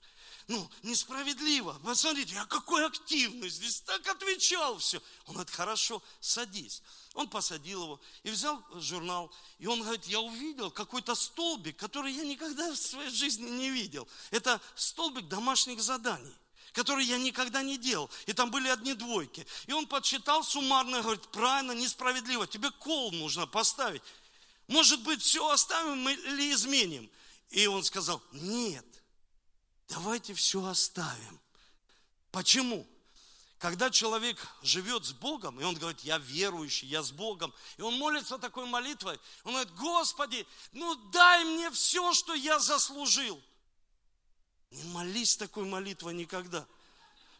Ну, 0.50 0.68
несправедливо. 0.82 1.80
Посмотрите, 1.84 2.34
я 2.34 2.44
какой 2.44 2.84
активный 2.84 3.48
здесь, 3.48 3.82
так 3.82 4.04
отвечал 4.08 4.78
все. 4.78 5.00
Он 5.26 5.34
говорит, 5.34 5.54
хорошо, 5.54 6.02
садись. 6.20 6.82
Он 7.14 7.28
посадил 7.28 7.84
его 7.84 8.00
и 8.24 8.30
взял 8.30 8.60
журнал. 8.74 9.32
И 9.60 9.68
он 9.68 9.80
говорит, 9.80 10.06
я 10.06 10.18
увидел 10.18 10.72
какой-то 10.72 11.14
столбик, 11.14 11.76
который 11.76 12.12
я 12.12 12.24
никогда 12.24 12.72
в 12.72 12.76
своей 12.76 13.10
жизни 13.10 13.48
не 13.48 13.70
видел. 13.70 14.08
Это 14.32 14.60
столбик 14.74 15.28
домашних 15.28 15.80
заданий 15.80 16.34
который 16.72 17.04
я 17.04 17.18
никогда 17.18 17.62
не 17.62 17.76
делал. 17.76 18.08
И 18.26 18.32
там 18.32 18.52
были 18.52 18.68
одни 18.68 18.94
двойки. 18.94 19.44
И 19.66 19.72
он 19.72 19.88
подсчитал 19.88 20.44
суммарно, 20.44 21.02
говорит, 21.02 21.26
правильно, 21.32 21.72
несправедливо, 21.72 22.46
тебе 22.46 22.70
кол 22.70 23.10
нужно 23.10 23.44
поставить. 23.48 24.02
Может 24.68 25.02
быть, 25.02 25.20
все 25.20 25.48
оставим 25.48 26.08
или 26.08 26.52
изменим? 26.52 27.10
И 27.50 27.66
он 27.66 27.82
сказал, 27.82 28.22
нет, 28.30 28.86
давайте 29.90 30.32
все 30.34 30.64
оставим. 30.64 31.40
Почему? 32.30 32.86
Когда 33.58 33.90
человек 33.90 34.38
живет 34.62 35.04
с 35.04 35.12
Богом, 35.12 35.60
и 35.60 35.64
он 35.64 35.74
говорит, 35.74 36.00
я 36.00 36.16
верующий, 36.16 36.88
я 36.88 37.02
с 37.02 37.10
Богом, 37.10 37.52
и 37.76 37.82
он 37.82 37.98
молится 37.98 38.38
такой 38.38 38.64
молитвой, 38.64 39.20
он 39.44 39.52
говорит, 39.52 39.74
Господи, 39.74 40.46
ну 40.72 40.94
дай 41.10 41.44
мне 41.44 41.70
все, 41.70 42.14
что 42.14 42.32
я 42.32 42.58
заслужил. 42.58 43.42
Не 44.70 44.82
молись 44.84 45.36
такой 45.36 45.66
молитвой 45.66 46.14
никогда. 46.14 46.66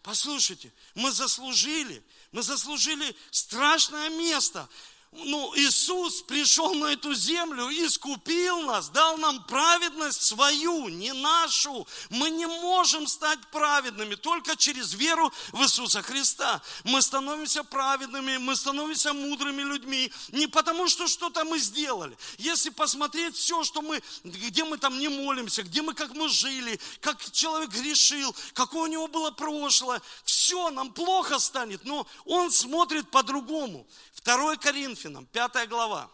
Послушайте, 0.03 0.73
мы 0.95 1.11
заслужили, 1.11 2.05
мы 2.33 2.43
заслужили 2.43 3.17
страшное 3.31 4.11
место 4.11 4.69
ну, 5.13 5.53
Иисус 5.57 6.23
пришел 6.23 6.73
на 6.75 6.87
эту 6.93 7.15
землю, 7.15 7.69
искупил 7.71 8.63
нас, 8.63 8.91
дал 8.91 9.17
нам 9.17 9.43
праведность 9.43 10.23
свою, 10.23 10.89
не 10.89 11.13
нашу. 11.13 11.85
Мы 12.11 12.31
не 12.31 12.47
можем 12.47 13.09
стать 13.09 13.41
праведными 13.51 14.15
только 14.15 14.57
через 14.57 14.95
веру 14.95 15.33
в 15.51 15.63
Иисуса 15.63 16.03
Христа. 16.03 16.63
Мы 16.85 17.03
становимся 17.03 17.65
праведными, 17.65 18.37
мы 18.37 18.55
становимся 18.55 19.13
мудрыми 19.13 19.63
людьми, 19.63 20.13
не 20.29 20.47
потому 20.47 20.89
что 20.89 21.09
что-то 21.09 21.45
мы 21.45 21.59
сделали. 21.59 22.17
Если 22.39 22.71
посмотреть 22.71 23.35
все, 23.35 23.65
что 23.65 23.83
мы, 23.83 24.01
где 24.23 24.63
мы 24.63 24.79
там 24.79 24.97
не 25.01 25.09
молимся, 25.09 25.65
где 25.65 25.83
мы, 25.83 25.95
как 25.95 26.15
мы 26.15 26.29
жили, 26.29 26.79
как 27.01 27.19
человек 27.33 27.71
грешил, 27.71 28.35
какое 28.53 28.83
у 28.83 28.93
него 28.93 29.09
было 29.09 29.33
прошлое, 29.33 30.01
все, 30.23 30.71
нам 30.71 30.93
плохо 30.93 31.41
станет, 31.41 31.85
но 31.85 32.07
он 32.27 32.53
смотрит 32.53 33.11
по-другому. 33.11 33.85
2 34.25 34.57
Коринфянам, 35.01 35.27
5 35.27 35.69
глава, 35.69 36.11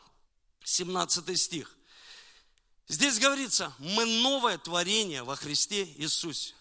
17 0.65 1.39
стих. 1.39 1.77
Здесь 2.89 3.19
говорится, 3.19 3.75
мы 3.79 4.05
новое 4.05 4.59
творение 4.59 5.25
во 5.25 5.35
Христе 5.35 5.85
Иисусе. 5.97 6.55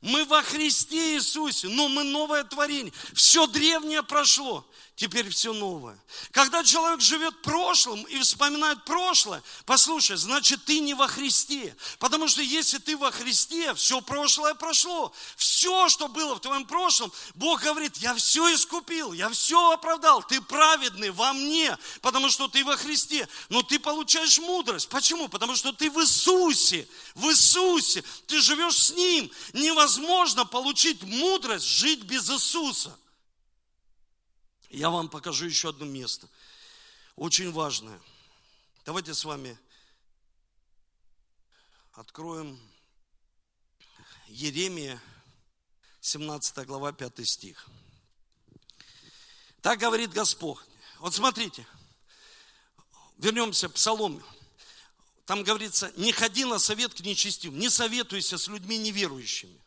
Мы 0.00 0.24
во 0.24 0.42
Христе 0.42 1.16
Иисусе, 1.16 1.68
но 1.68 1.88
мы 1.88 2.04
новое 2.04 2.44
творение. 2.44 2.92
Все 3.14 3.46
древнее 3.46 4.02
прошло 4.02 4.66
теперь 4.96 5.28
все 5.28 5.52
новое. 5.52 5.98
Когда 6.30 6.62
человек 6.62 7.00
живет 7.00 7.42
прошлым 7.42 8.02
и 8.04 8.18
вспоминает 8.20 8.84
прошлое, 8.84 9.42
послушай, 9.66 10.16
значит 10.16 10.64
ты 10.64 10.78
не 10.78 10.94
во 10.94 11.08
Христе. 11.08 11.76
Потому 11.98 12.28
что 12.28 12.42
если 12.42 12.78
ты 12.78 12.96
во 12.96 13.10
Христе, 13.10 13.74
все 13.74 14.00
прошлое 14.00 14.54
прошло. 14.54 15.12
Все, 15.36 15.88
что 15.88 16.08
было 16.08 16.36
в 16.36 16.40
твоем 16.40 16.64
прошлом, 16.64 17.12
Бог 17.34 17.62
говорит, 17.62 17.96
я 17.96 18.14
все 18.14 18.54
искупил, 18.54 19.12
я 19.12 19.28
все 19.30 19.72
оправдал. 19.72 20.22
Ты 20.22 20.40
праведный 20.40 21.10
во 21.10 21.32
мне, 21.32 21.76
потому 22.00 22.30
что 22.30 22.48
ты 22.48 22.64
во 22.64 22.76
Христе. 22.76 23.28
Но 23.48 23.62
ты 23.62 23.78
получаешь 23.78 24.38
мудрость. 24.38 24.88
Почему? 24.88 25.28
Потому 25.28 25.56
что 25.56 25.72
ты 25.72 25.90
в 25.90 26.00
Иисусе. 26.00 26.88
В 27.14 27.30
Иисусе. 27.30 28.04
Ты 28.26 28.40
живешь 28.40 28.76
с 28.76 28.90
Ним. 28.92 29.30
Невозможно 29.54 30.44
получить 30.44 31.02
мудрость, 31.02 31.66
жить 31.66 32.02
без 32.02 32.30
Иисуса. 32.30 32.96
Я 34.74 34.90
вам 34.90 35.08
покажу 35.08 35.46
еще 35.46 35.68
одно 35.68 35.86
место. 35.86 36.28
Очень 37.14 37.52
важное. 37.52 38.00
Давайте 38.84 39.14
с 39.14 39.24
вами 39.24 39.56
откроем 41.92 42.58
Еремия, 44.26 45.00
17 46.00 46.66
глава, 46.66 46.92
5 46.92 47.24
стих. 47.24 47.68
Так 49.62 49.78
говорит 49.78 50.12
Господь. 50.12 50.58
Вот 50.98 51.14
смотрите, 51.14 51.64
вернемся 53.18 53.68
к 53.68 53.74
Псалому. 53.74 54.24
Там 55.24 55.44
говорится, 55.44 55.92
не 55.96 56.10
ходи 56.10 56.44
на 56.44 56.58
совет 56.58 56.94
к 56.94 57.00
нечестивым, 57.00 57.60
не 57.60 57.70
советуйся 57.70 58.38
с 58.38 58.48
людьми 58.48 58.76
неверующими 58.78 59.63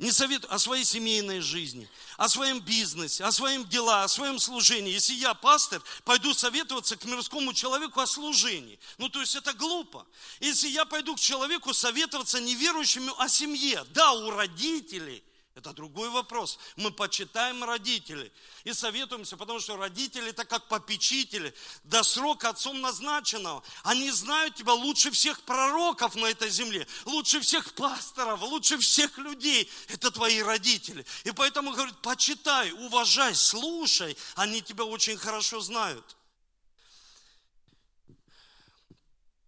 не 0.00 0.12
советую 0.12 0.52
о 0.52 0.58
своей 0.58 0.84
семейной 0.84 1.40
жизни, 1.40 1.86
о 2.16 2.26
своем 2.28 2.60
бизнесе, 2.60 3.22
о 3.22 3.30
своем 3.30 3.68
дела, 3.68 4.02
о 4.02 4.08
своем 4.08 4.38
служении. 4.38 4.90
Если 4.90 5.12
я 5.12 5.34
пастор, 5.34 5.82
пойду 6.04 6.32
советоваться 6.32 6.96
к 6.96 7.04
мирскому 7.04 7.52
человеку 7.52 8.00
о 8.00 8.06
служении. 8.06 8.78
Ну, 8.96 9.10
то 9.10 9.20
есть 9.20 9.34
это 9.34 9.52
глупо. 9.52 10.06
Если 10.40 10.68
я 10.68 10.86
пойду 10.86 11.14
к 11.16 11.20
человеку 11.20 11.74
советоваться 11.74 12.40
неверующему 12.40 13.14
о 13.20 13.28
семье, 13.28 13.84
да, 13.90 14.12
у 14.12 14.30
родителей, 14.30 15.22
это 15.60 15.74
другой 15.74 16.08
вопрос. 16.08 16.58
Мы 16.76 16.90
почитаем 16.90 17.62
родителей 17.62 18.32
и 18.64 18.72
советуемся, 18.72 19.36
потому 19.36 19.60
что 19.60 19.76
родители 19.76 20.30
это 20.30 20.44
как 20.44 20.68
попечители 20.68 21.54
до 21.84 22.02
срока 22.02 22.48
отцом 22.48 22.80
назначенного. 22.80 23.62
Они 23.82 24.10
знают 24.10 24.56
тебя 24.56 24.72
лучше 24.72 25.10
всех 25.10 25.42
пророков 25.42 26.14
на 26.16 26.26
этой 26.26 26.48
земле, 26.48 26.86
лучше 27.04 27.40
всех 27.40 27.74
пасторов, 27.74 28.40
лучше 28.42 28.78
всех 28.78 29.18
людей. 29.18 29.70
Это 29.88 30.10
твои 30.10 30.40
родители. 30.42 31.04
И 31.24 31.32
поэтому 31.32 31.72
говорит, 31.72 32.00
почитай, 32.00 32.72
уважай, 32.72 33.34
слушай. 33.34 34.16
Они 34.36 34.62
тебя 34.62 34.84
очень 34.84 35.18
хорошо 35.18 35.60
знают. 35.60 36.16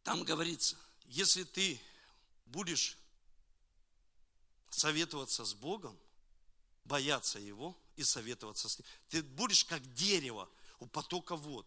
Там 0.03 0.25
говорится, 0.25 0.77
если 1.07 1.45
ты 1.45 1.81
будешь 2.47 2.99
советоваться 4.69 5.45
с 5.45 5.55
Богом, 5.55 5.99
бояться 6.85 7.39
Его 7.39 7.77
и 7.97 8.05
советоваться 8.05 8.69
с 8.69 8.79
Ним. 8.79 8.87
Ты 9.09 9.23
будешь 9.23 9.65
как 9.65 9.95
дерево 9.95 10.49
у 10.79 10.87
потока 10.87 11.37
вод, 11.37 11.67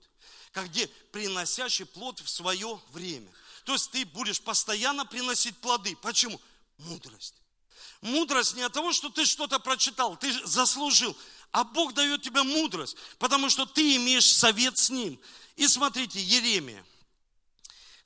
как 0.51 0.67
где 0.67 0.87
приносящий 1.11 1.85
плод 1.85 2.19
в 2.19 2.29
свое 2.29 2.79
время. 2.89 3.31
То 3.63 3.73
есть 3.73 3.91
ты 3.91 4.05
будешь 4.05 4.41
постоянно 4.41 5.05
приносить 5.05 5.57
плоды. 5.57 5.95
Почему? 6.01 6.39
Мудрость. 6.77 7.35
Мудрость 8.01 8.55
не 8.55 8.61
от 8.61 8.73
того, 8.73 8.91
что 8.91 9.09
ты 9.09 9.25
что-то 9.25 9.59
прочитал, 9.59 10.17
ты 10.17 10.31
заслужил, 10.45 11.17
а 11.51 11.63
Бог 11.63 11.93
дает 11.93 12.21
тебе 12.21 12.43
мудрость, 12.43 12.97
потому 13.17 13.49
что 13.49 13.65
ты 13.65 13.95
имеешь 13.95 14.31
совет 14.31 14.77
с 14.77 14.89
Ним. 14.89 15.19
И 15.55 15.67
смотрите, 15.67 16.21
Еремия. 16.21 16.85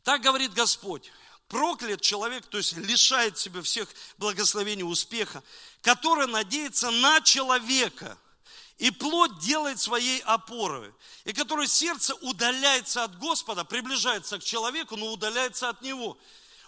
Так 0.04 0.22
говорит 0.22 0.54
Господь 0.54 1.12
проклят 1.50 2.00
человек, 2.00 2.46
то 2.46 2.58
есть 2.58 2.78
лишает 2.78 3.38
себя 3.38 3.62
всех 3.62 3.90
благословений, 4.18 4.84
успеха, 4.84 5.44
который 5.82 6.28
надеется 6.28 6.92
на 6.92 7.20
человека, 7.22 8.18
и 8.78 8.92
плоть 8.92 9.40
делает 9.40 9.80
своей 9.80 10.22
опорой, 10.22 10.94
и 11.26 11.34
который 11.34 11.68
сердце 11.68 12.16
удаляется 12.16 13.04
от 13.04 13.18
Господа, 13.18 13.66
приближается 13.66 14.40
к 14.40 14.44
человеку, 14.44 14.96
но 14.96 15.12
удаляется 15.12 15.68
от 15.68 15.82
него. 15.82 16.18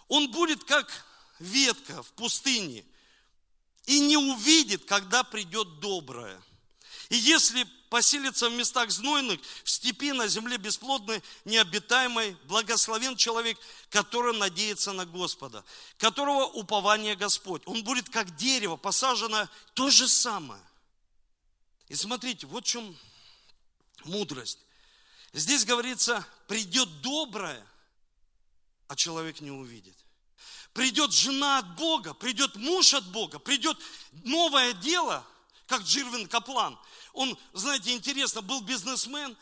Он 0.09 0.29
будет 0.29 0.65
как 0.65 1.05
ветка 1.39 2.03
в 2.03 2.11
пустыне, 2.13 2.83
и 3.85 3.99
не 3.99 4.17
увидит, 4.17 4.85
когда 4.85 5.23
придет 5.23 5.79
доброе. 5.79 6.41
И 7.09 7.17
если 7.17 7.65
поселится 7.91 8.49
в 8.49 8.53
местах 8.53 8.89
знойных, 8.89 9.41
в 9.65 9.69
степи, 9.69 10.13
на 10.13 10.29
земле 10.29 10.57
бесплодной, 10.57 11.21
необитаемой, 11.43 12.37
благословен 12.45 13.17
человек, 13.17 13.59
который 13.89 14.35
надеется 14.37 14.93
на 14.93 15.05
Господа, 15.05 15.65
которого 15.97 16.45
упование 16.45 17.17
Господь. 17.17 17.61
Он 17.65 17.83
будет 17.83 18.07
как 18.07 18.33
дерево, 18.37 18.77
посажено 18.77 19.49
то 19.73 19.89
же 19.89 20.07
самое. 20.07 20.63
И 21.89 21.95
смотрите, 21.95 22.47
вот 22.47 22.63
в 22.63 22.67
чем 22.69 22.97
мудрость. 24.05 24.59
Здесь 25.33 25.65
говорится, 25.65 26.25
придет 26.47 27.01
доброе, 27.01 27.61
а 28.87 28.95
человек 28.95 29.41
не 29.41 29.51
увидит. 29.51 29.97
Придет 30.71 31.11
жена 31.11 31.57
от 31.57 31.75
Бога, 31.75 32.13
придет 32.13 32.55
муж 32.55 32.93
от 32.93 33.05
Бога, 33.11 33.37
придет 33.37 33.77
новое 34.23 34.71
дело, 34.71 35.27
как 35.67 35.81
Джирвин 35.81 36.29
Каплан. 36.29 36.79
Он, 37.13 37.37
знаете, 37.53 37.93
интересно, 37.93 38.41
был 38.41 38.61
бизнесмен, 38.61 39.37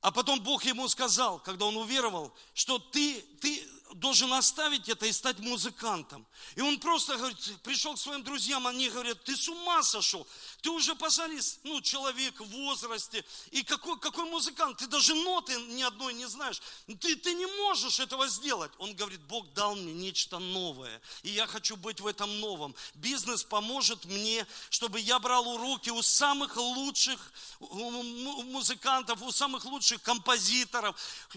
а 0.00 0.10
потом 0.12 0.40
Бог 0.40 0.64
ему 0.64 0.88
сказал, 0.88 1.40
когда 1.40 1.66
он 1.66 1.76
уверовал, 1.76 2.32
что 2.54 2.78
ты, 2.78 3.20
ты 3.40 3.66
должен 3.94 4.32
оставить 4.32 4.88
это 4.88 5.06
и 5.06 5.12
стать 5.12 5.38
музыкантом. 5.38 6.26
И 6.56 6.60
он 6.60 6.78
просто 6.78 7.16
говорит, 7.16 7.38
пришел 7.62 7.94
к 7.94 7.98
своим 7.98 8.22
друзьям, 8.22 8.66
они 8.66 8.88
говорят, 8.88 9.22
ты 9.24 9.36
с 9.36 9.48
ума 9.48 9.82
сошел, 9.82 10.26
ты 10.62 10.70
уже 10.70 10.94
посмотри, 10.94 11.40
ну, 11.64 11.80
человек 11.80 12.40
в 12.40 12.46
возрасте, 12.46 13.24
и 13.50 13.62
какой, 13.62 13.98
какой 13.98 14.28
музыкант, 14.30 14.78
ты 14.78 14.86
даже 14.86 15.14
ноты 15.14 15.54
ни 15.62 15.82
одной 15.82 16.14
не 16.14 16.26
знаешь, 16.26 16.60
ты, 17.00 17.16
ты 17.16 17.34
не 17.34 17.46
можешь 17.46 18.00
этого 18.00 18.28
сделать. 18.28 18.72
Он 18.78 18.94
говорит, 18.94 19.20
Бог 19.22 19.52
дал 19.54 19.74
мне 19.74 19.92
нечто 19.92 20.38
новое, 20.38 21.00
и 21.22 21.30
я 21.30 21.46
хочу 21.46 21.76
быть 21.76 22.00
в 22.00 22.06
этом 22.06 22.40
новом. 22.40 22.74
Бизнес 22.94 23.44
поможет 23.44 24.04
мне, 24.04 24.46
чтобы 24.70 25.00
я 25.00 25.18
брал 25.18 25.48
уроки 25.48 25.90
у 25.90 26.02
самых 26.02 26.56
лучших 26.56 27.32
музыкантов, 27.60 29.22
у 29.22 29.32
самых 29.32 29.64
лучших 29.64 30.02
композиторов, 30.02 30.96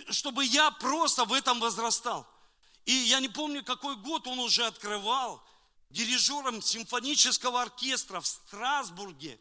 чтобы 0.10 0.46
я 0.46 0.72
просто 0.72 1.26
в 1.26 1.34
этом 1.34 1.60
возрастал. 1.60 2.28
И 2.86 2.92
я 2.92 3.20
не 3.20 3.30
помню, 3.30 3.64
какой 3.64 3.96
год 3.96 4.28
он 4.28 4.40
уже 4.40 4.66
открывал 4.66 5.44
дирижером 5.90 6.62
симфонического 6.62 7.62
оркестра 7.62 8.20
в 8.20 8.28
Страсбурге. 8.28 9.40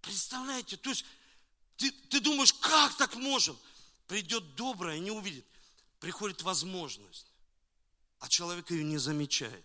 Представляете, 0.00 0.76
то 0.76 0.90
есть 0.90 1.04
ты, 1.76 1.90
ты 1.90 2.20
думаешь, 2.20 2.52
как 2.52 2.96
так 2.96 3.14
может? 3.16 3.56
Придет 4.06 4.54
доброе, 4.54 4.98
не 4.98 5.10
увидит. 5.10 5.46
Приходит 6.00 6.42
возможность, 6.42 7.26
а 8.20 8.28
человек 8.28 8.70
ее 8.70 8.84
не 8.84 8.98
замечает 8.98 9.64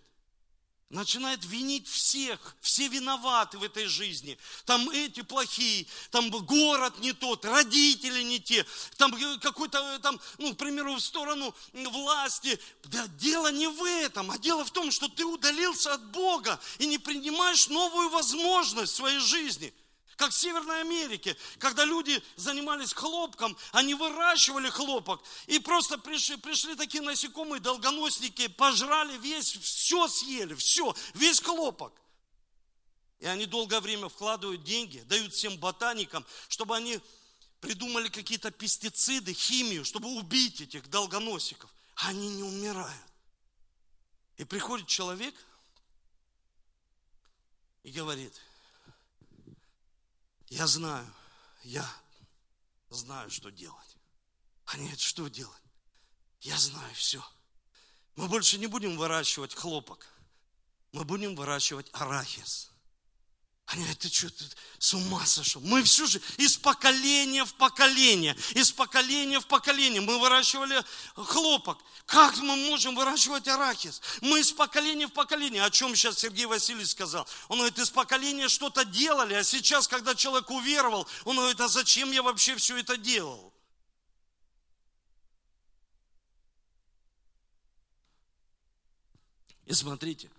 начинает 0.90 1.46
винить 1.46 1.88
всех, 1.88 2.56
все 2.62 2.88
виноваты 2.88 3.58
в 3.58 3.64
этой 3.64 3.86
жизни. 3.86 4.38
Там 4.66 4.90
эти 4.90 5.22
плохие, 5.22 5.86
там 6.10 6.30
город 6.30 7.00
не 7.00 7.14
тот, 7.14 7.46
родители 7.46 8.24
не 8.24 8.40
те, 8.40 8.66
там 8.98 9.14
какой-то, 9.40 10.00
там, 10.00 10.20
ну, 10.38 10.54
к 10.54 10.58
примеру, 10.58 10.96
в 10.96 11.00
сторону 11.00 11.54
власти. 11.74 12.60
Да 12.86 13.08
дело 13.20 13.52
не 13.52 13.68
в 13.68 13.84
этом, 13.84 14.32
а 14.32 14.38
дело 14.38 14.66
в 14.66 14.72
том, 14.72 14.92
что 14.92 15.08
ты 15.08 15.26
удалился 15.26 15.94
от 15.94 16.12
Бога 16.12 16.60
и 16.80 16.88
не 16.88 16.98
принимаешь 16.98 17.68
новую 17.70 18.10
возможность 18.10 18.94
в 18.94 18.96
своей 18.96 19.20
жизни– 19.20 19.74
как 20.20 20.32
в 20.32 20.36
Северной 20.36 20.82
Америке, 20.82 21.38
когда 21.60 21.86
люди 21.86 22.22
занимались 22.36 22.92
хлопком, 22.94 23.56
они 23.72 23.94
выращивали 23.94 24.70
хлопок, 24.70 25.24
и 25.48 25.60
просто 25.60 25.98
пришли, 25.98 26.36
пришли 26.36 26.76
такие 26.76 27.02
насекомые, 27.02 27.62
долгоносники, 27.62 28.50
пожрали 28.50 29.18
весь, 29.18 29.54
все 29.54 30.10
съели, 30.10 30.56
все, 30.56 30.94
весь 31.14 31.40
хлопок. 31.40 31.94
И 33.20 33.28
они 33.28 33.46
долгое 33.46 33.80
время 33.80 34.10
вкладывают 34.10 34.62
деньги, 34.66 35.00
дают 35.08 35.34
всем 35.34 35.58
ботаникам, 35.58 36.26
чтобы 36.50 36.76
они 36.76 37.00
придумали 37.62 38.10
какие-то 38.10 38.52
пестициды, 38.52 39.34
химию, 39.34 39.86
чтобы 39.86 40.10
убить 40.10 40.60
этих 40.60 40.90
долгоносиков. 40.90 41.74
Они 41.96 42.28
не 42.28 42.44
умирают. 42.44 43.08
И 44.36 44.44
приходит 44.44 44.88
человек 44.88 45.34
и 47.84 47.92
говорит– 47.92 48.34
я 50.50 50.68
знаю, 50.68 51.08
я 51.64 51.88
знаю, 52.90 53.30
что 53.30 53.50
делать. 53.50 53.98
Они 54.66 54.84
говорят, 54.84 55.00
что 55.00 55.28
делать? 55.28 55.64
Я 56.42 56.58
знаю 56.58 56.94
все. 56.96 57.24
Мы 58.16 58.28
больше 58.28 58.58
не 58.58 58.68
будем 58.68 58.98
выращивать 58.98 59.54
хлопок. 59.56 60.08
Мы 60.92 61.06
будем 61.06 61.36
выращивать 61.36 61.90
арахис. 61.94 62.72
Они 63.70 63.84
говорят, 63.84 64.00
ты 64.00 64.10
что, 64.10 64.32
ты 64.32 64.46
с 64.80 64.96
ума 64.96 65.24
сошел? 65.28 65.62
Мы 65.62 65.84
всю 65.84 66.08
жизнь, 66.08 66.26
из 66.38 66.58
поколения 66.58 67.46
в 67.46 67.54
поколение, 67.54 68.36
из 68.56 68.72
поколения 68.72 69.40
в 69.40 69.46
поколение 69.46 70.02
мы 70.02 70.18
выращивали 70.18 70.84
хлопок. 71.14 71.78
Как 72.08 72.36
мы 72.38 72.56
можем 72.56 72.96
выращивать 72.96 73.48
арахис? 73.48 74.02
Мы 74.22 74.40
из 74.40 74.52
поколения 74.52 75.06
в 75.06 75.14
поколение. 75.14 75.64
О 75.64 75.70
чем 75.70 75.96
сейчас 75.96 76.18
Сергей 76.18 76.48
Васильевич 76.48 76.90
сказал? 76.90 77.28
Он 77.48 77.60
говорит, 77.60 77.78
из 77.78 77.92
поколения 77.92 78.48
что-то 78.48 78.86
делали, 78.86 79.36
а 79.36 79.44
сейчас, 79.44 79.88
когда 79.88 80.16
человек 80.16 80.50
уверовал, 80.50 81.08
он 81.26 81.36
говорит, 81.36 81.62
а 81.62 81.68
зачем 81.68 82.12
я 82.12 82.24
вообще 82.24 82.56
все 82.56 82.76
это 82.76 82.98
делал? 82.98 83.54
И 89.68 89.74
смотрите, 89.76 90.32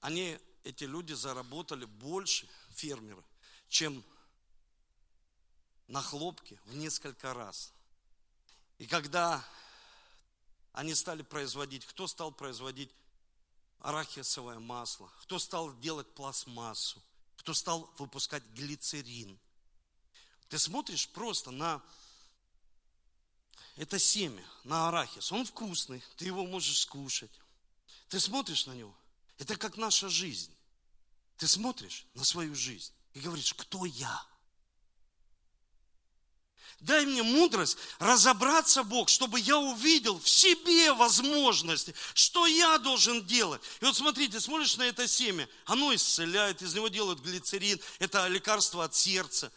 они 0.00 0.38
эти 0.64 0.84
люди 0.84 1.12
заработали 1.12 1.84
больше, 1.84 2.48
фермеры, 2.70 3.22
чем 3.68 4.04
на 5.88 6.02
хлопке 6.02 6.58
в 6.66 6.76
несколько 6.76 7.34
раз. 7.34 7.72
И 8.78 8.86
когда 8.86 9.44
они 10.72 10.94
стали 10.94 11.22
производить, 11.22 11.84
кто 11.86 12.06
стал 12.06 12.32
производить 12.32 12.90
арахисовое 13.80 14.58
масло, 14.58 15.10
кто 15.22 15.38
стал 15.38 15.76
делать 15.80 16.08
пластмассу, 16.14 17.02
кто 17.36 17.54
стал 17.54 17.90
выпускать 17.98 18.44
глицерин. 18.54 19.38
Ты 20.48 20.58
смотришь 20.58 21.08
просто 21.08 21.50
на 21.50 21.82
это 23.76 23.98
семя, 23.98 24.44
на 24.64 24.88
арахис. 24.88 25.32
Он 25.32 25.44
вкусный, 25.46 26.02
ты 26.16 26.26
его 26.26 26.44
можешь 26.46 26.80
скушать. 26.80 27.30
Ты 28.08 28.20
смотришь 28.20 28.66
на 28.66 28.72
него, 28.72 28.94
это 29.40 29.56
как 29.56 29.78
наша 29.78 30.10
жизнь. 30.10 30.54
Ты 31.38 31.48
смотришь 31.48 32.04
на 32.12 32.24
свою 32.24 32.54
жизнь 32.54 32.92
и 33.14 33.20
говоришь, 33.20 33.54
кто 33.54 33.86
я? 33.86 34.26
Дай 36.80 37.06
мне 37.06 37.22
мудрость 37.22 37.78
разобраться, 37.98 38.84
Бог, 38.84 39.08
чтобы 39.08 39.40
я 39.40 39.58
увидел 39.58 40.18
в 40.18 40.28
себе 40.28 40.92
возможности, 40.92 41.94
что 42.12 42.46
я 42.46 42.78
должен 42.78 43.26
делать. 43.26 43.62
И 43.80 43.84
вот 43.86 43.96
смотрите, 43.96 44.40
смотришь 44.40 44.76
на 44.76 44.82
это 44.82 45.08
семя, 45.08 45.48
оно 45.64 45.94
исцеляет, 45.94 46.60
из 46.60 46.74
него 46.74 46.88
делают 46.88 47.20
глицерин, 47.20 47.80
это 47.98 48.26
лекарство 48.28 48.84
от 48.84 48.94
сердца. 48.94 49.50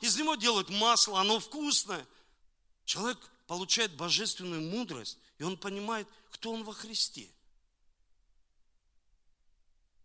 Из 0.00 0.16
него 0.16 0.36
делают 0.36 0.70
масло, 0.70 1.20
оно 1.20 1.40
вкусное. 1.40 2.06
Человек 2.84 3.18
получает 3.48 3.92
божественную 3.96 4.62
мудрость, 4.62 5.18
и 5.38 5.42
он 5.42 5.56
понимает, 5.56 6.06
кто 6.30 6.52
он 6.52 6.62
во 6.62 6.72
Христе 6.72 7.28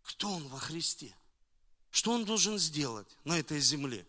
кто 0.06 0.30
он 0.30 0.46
во 0.48 0.58
Христе. 0.58 1.14
Что 1.90 2.12
он 2.12 2.24
должен 2.24 2.58
сделать 2.58 3.08
на 3.24 3.38
этой 3.38 3.60
земле? 3.60 4.06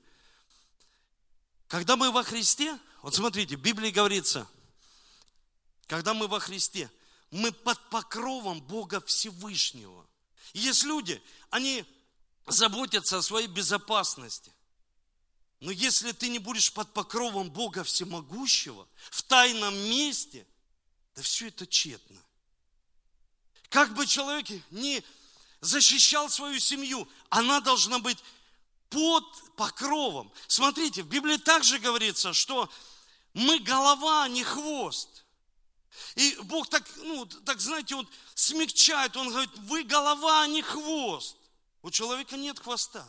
Когда 1.68 1.98
мы 1.98 2.12
во 2.12 2.24
Христе, 2.24 2.78
вот 3.02 3.16
смотрите, 3.16 3.58
в 3.58 3.62
Библии 3.62 3.90
говорится, 3.90 4.48
когда 5.88 6.14
мы 6.14 6.28
во 6.28 6.40
Христе, 6.40 6.90
мы 7.32 7.52
под 7.52 7.90
покровом 7.90 8.62
Бога 8.62 9.02
Всевышнего. 9.02 10.08
Есть 10.54 10.84
люди, 10.84 11.22
они 11.50 11.84
заботятся 12.46 13.18
о 13.18 13.22
своей 13.22 13.48
безопасности. 13.48 14.54
Но 15.60 15.72
если 15.72 16.12
ты 16.12 16.30
не 16.30 16.40
будешь 16.40 16.72
под 16.72 16.94
покровом 16.94 17.50
Бога 17.50 17.84
Всемогущего, 17.84 18.88
в 19.10 19.24
тайном 19.24 19.76
месте, 19.90 20.46
да 21.16 21.22
все 21.24 21.48
это 21.48 21.66
тщетно. 21.66 22.22
Как 23.70 23.94
бы 23.94 24.06
человек 24.06 24.48
не 24.72 25.04
защищал 25.62 26.30
свою 26.30 26.60
семью, 26.60 27.08
она 27.30 27.60
должна 27.60 28.00
быть 28.00 28.18
под 28.90 29.24
покровом. 29.56 30.32
Смотрите, 30.48 31.04
в 31.04 31.08
Библии 31.08 31.38
также 31.38 31.80
говорится, 31.80 32.34
что 32.34 32.70
мы 33.34 33.60
голова, 33.60 34.24
а 34.24 34.28
не 34.28 34.44
хвост. 34.44 35.26
И 36.16 36.38
Бог 36.44 36.70
так, 36.70 36.84
ну, 36.98 37.26
так 37.26 37.60
знаете, 37.60 37.96
он 37.96 38.08
смягчает, 38.36 39.18
он 39.18 39.30
говорит, 39.30 39.52
вы 39.58 39.84
голова, 39.84 40.44
а 40.44 40.48
не 40.48 40.62
хвост. 40.62 41.38
У 41.82 41.92
человека 41.92 42.38
нет 42.38 42.60
хвоста. 42.60 43.08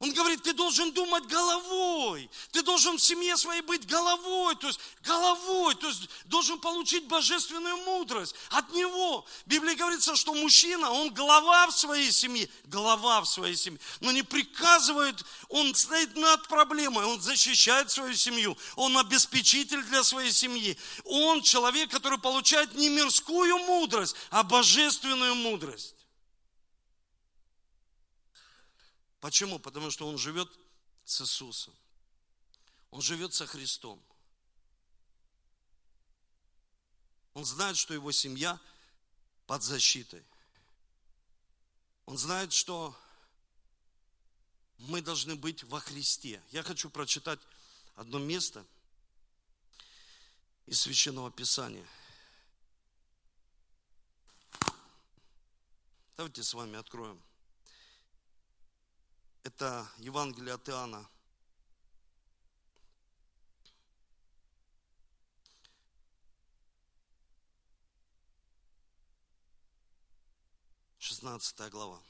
Он 0.00 0.12
говорит, 0.12 0.44
ты 0.44 0.52
должен 0.52 0.92
думать 0.92 1.24
головой, 1.26 2.30
ты 2.52 2.62
должен 2.62 2.98
в 2.98 3.02
семье 3.02 3.36
своей 3.36 3.62
быть 3.62 3.84
головой, 3.84 4.54
то 4.54 4.68
есть 4.68 4.78
головой, 5.02 5.74
то 5.74 5.88
есть 5.88 6.08
должен 6.26 6.60
получить 6.60 7.06
божественную 7.06 7.76
мудрость 7.78 8.36
от 8.50 8.72
него. 8.72 9.26
В 9.44 9.48
Библии 9.48 9.74
говорится, 9.74 10.14
что 10.14 10.34
мужчина, 10.34 10.88
он 10.88 11.12
глава 11.12 11.66
в 11.66 11.72
своей 11.72 12.12
семье, 12.12 12.48
глава 12.66 13.22
в 13.22 13.26
своей 13.26 13.56
семье, 13.56 13.80
но 13.98 14.12
не 14.12 14.22
приказывает, 14.22 15.24
он 15.48 15.74
стоит 15.74 16.14
над 16.16 16.46
проблемой, 16.46 17.04
он 17.04 17.20
защищает 17.20 17.90
свою 17.90 18.14
семью, 18.14 18.56
он 18.76 18.96
обеспечитель 18.98 19.82
для 19.82 20.04
своей 20.04 20.30
семьи. 20.30 20.78
Он 21.06 21.42
человек, 21.42 21.90
который 21.90 22.20
получает 22.20 22.72
не 22.74 22.88
мирскую 22.88 23.58
мудрость, 23.58 24.14
а 24.30 24.44
божественную 24.44 25.34
мудрость. 25.34 25.96
Почему? 29.20 29.58
Потому 29.58 29.90
что 29.90 30.08
он 30.08 30.18
живет 30.18 30.50
с 31.04 31.20
Иисусом. 31.20 31.74
Он 32.90 33.00
живет 33.02 33.34
со 33.34 33.46
Христом. 33.46 34.02
Он 37.34 37.44
знает, 37.44 37.76
что 37.76 37.94
его 37.94 38.10
семья 38.12 38.58
под 39.46 39.62
защитой. 39.62 40.24
Он 42.06 42.16
знает, 42.16 42.52
что 42.52 42.96
мы 44.78 45.02
должны 45.02 45.36
быть 45.36 45.64
во 45.64 45.80
Христе. 45.80 46.42
Я 46.50 46.62
хочу 46.62 46.88
прочитать 46.88 47.40
одно 47.96 48.18
место 48.18 48.64
из 50.66 50.80
Священного 50.80 51.30
Писания. 51.30 51.86
Давайте 56.16 56.42
с 56.42 56.54
вами 56.54 56.76
откроем. 56.76 57.20
Это 59.42 59.88
Евангелие 59.98 60.54
от 60.54 60.68
Иоанна. 60.68 61.08
Шестнадцатая 70.98 71.70
глава. 71.70 72.02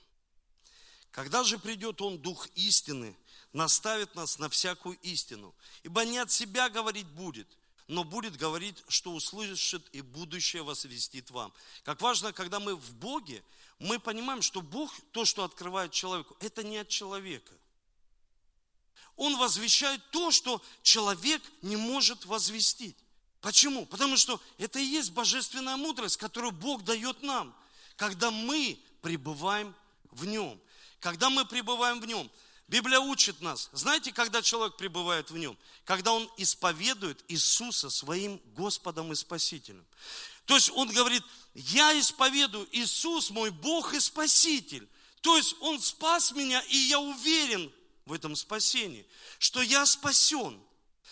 Когда 1.11 1.45
же 1.45 1.59
придет 1.59 2.01
Он, 2.01 2.19
Дух 2.19 2.49
истины, 2.55 3.17
наставит 3.53 4.15
нас 4.15 4.39
на 4.39 4.49
всякую 4.49 4.99
истину. 5.01 5.55
Ибо 5.83 6.05
не 6.05 6.19
от 6.19 6.31
себя 6.31 6.69
говорить 6.69 7.07
будет, 7.07 7.49
но 7.89 8.05
будет 8.05 8.37
говорить, 8.37 8.85
что 8.89 9.13
услышит 9.13 9.87
и 9.93 10.03
будущее 10.03 10.63
возвестит 10.63 11.31
вам. 11.31 11.53
Как 11.83 12.01
важно, 12.03 12.35
когда 12.35 12.61
мы 12.61 12.77
в 12.77 12.95
Боге, 12.95 13.43
мы 13.79 13.99
понимаем, 13.99 14.43
что 14.43 14.61
Бог, 14.61 14.95
то, 15.13 15.25
что 15.25 15.43
открывает 15.43 15.91
человеку, 15.91 16.37
это 16.41 16.63
не 16.63 16.77
от 16.77 16.89
человека. 16.89 17.53
Он 19.17 19.37
возвещает 19.39 20.03
то, 20.11 20.31
что 20.31 20.63
человек 20.83 21.43
не 21.63 21.77
может 21.77 22.27
возвестить. 22.27 22.97
Почему? 23.41 23.87
Потому 23.87 24.17
что 24.17 24.41
это 24.59 24.79
и 24.79 24.85
есть 24.85 25.13
божественная 25.13 25.77
мудрость, 25.77 26.19
которую 26.19 26.53
Бог 26.53 26.85
дает 26.85 27.23
нам, 27.23 27.57
когда 27.97 28.31
мы 28.31 28.79
пребываем 29.01 29.75
в 30.11 30.27
Нем. 30.27 30.61
Когда 31.01 31.31
мы 31.31 31.45
пребываем 31.45 32.01
в 32.01 32.07
Нем. 32.07 32.31
Библия 32.69 33.01
учит 33.01 33.41
нас, 33.41 33.71
знаете, 33.73 34.13
когда 34.13 34.43
человек 34.43 34.77
пребывает 34.77 35.31
в 35.31 35.39
Нем? 35.39 35.57
Когда 35.85 36.13
он 36.13 36.31
исповедует 36.37 37.25
Иисуса 37.29 37.91
своим 37.91 38.41
Господом 38.55 39.11
и 39.13 39.15
Спасителем. 39.15 39.85
То 40.45 40.55
есть 40.55 40.71
он 40.71 40.89
говорит, 40.91 41.23
я 41.55 41.99
исповедую, 41.99 42.69
Иисус 42.73 43.31
мой 43.31 43.51
Бог 43.51 43.95
и 43.95 44.01
Спаситель. 44.01 44.89
То 45.21 45.37
есть 45.37 45.57
Он 45.61 45.81
спас 45.81 46.33
меня, 46.33 46.61
и 46.69 46.77
я 46.77 47.01
уверен 47.01 47.73
в 48.07 48.13
этом 48.13 48.37
спасении, 48.37 49.07
что 49.39 49.61
я 49.63 49.85
спасен. 49.87 50.61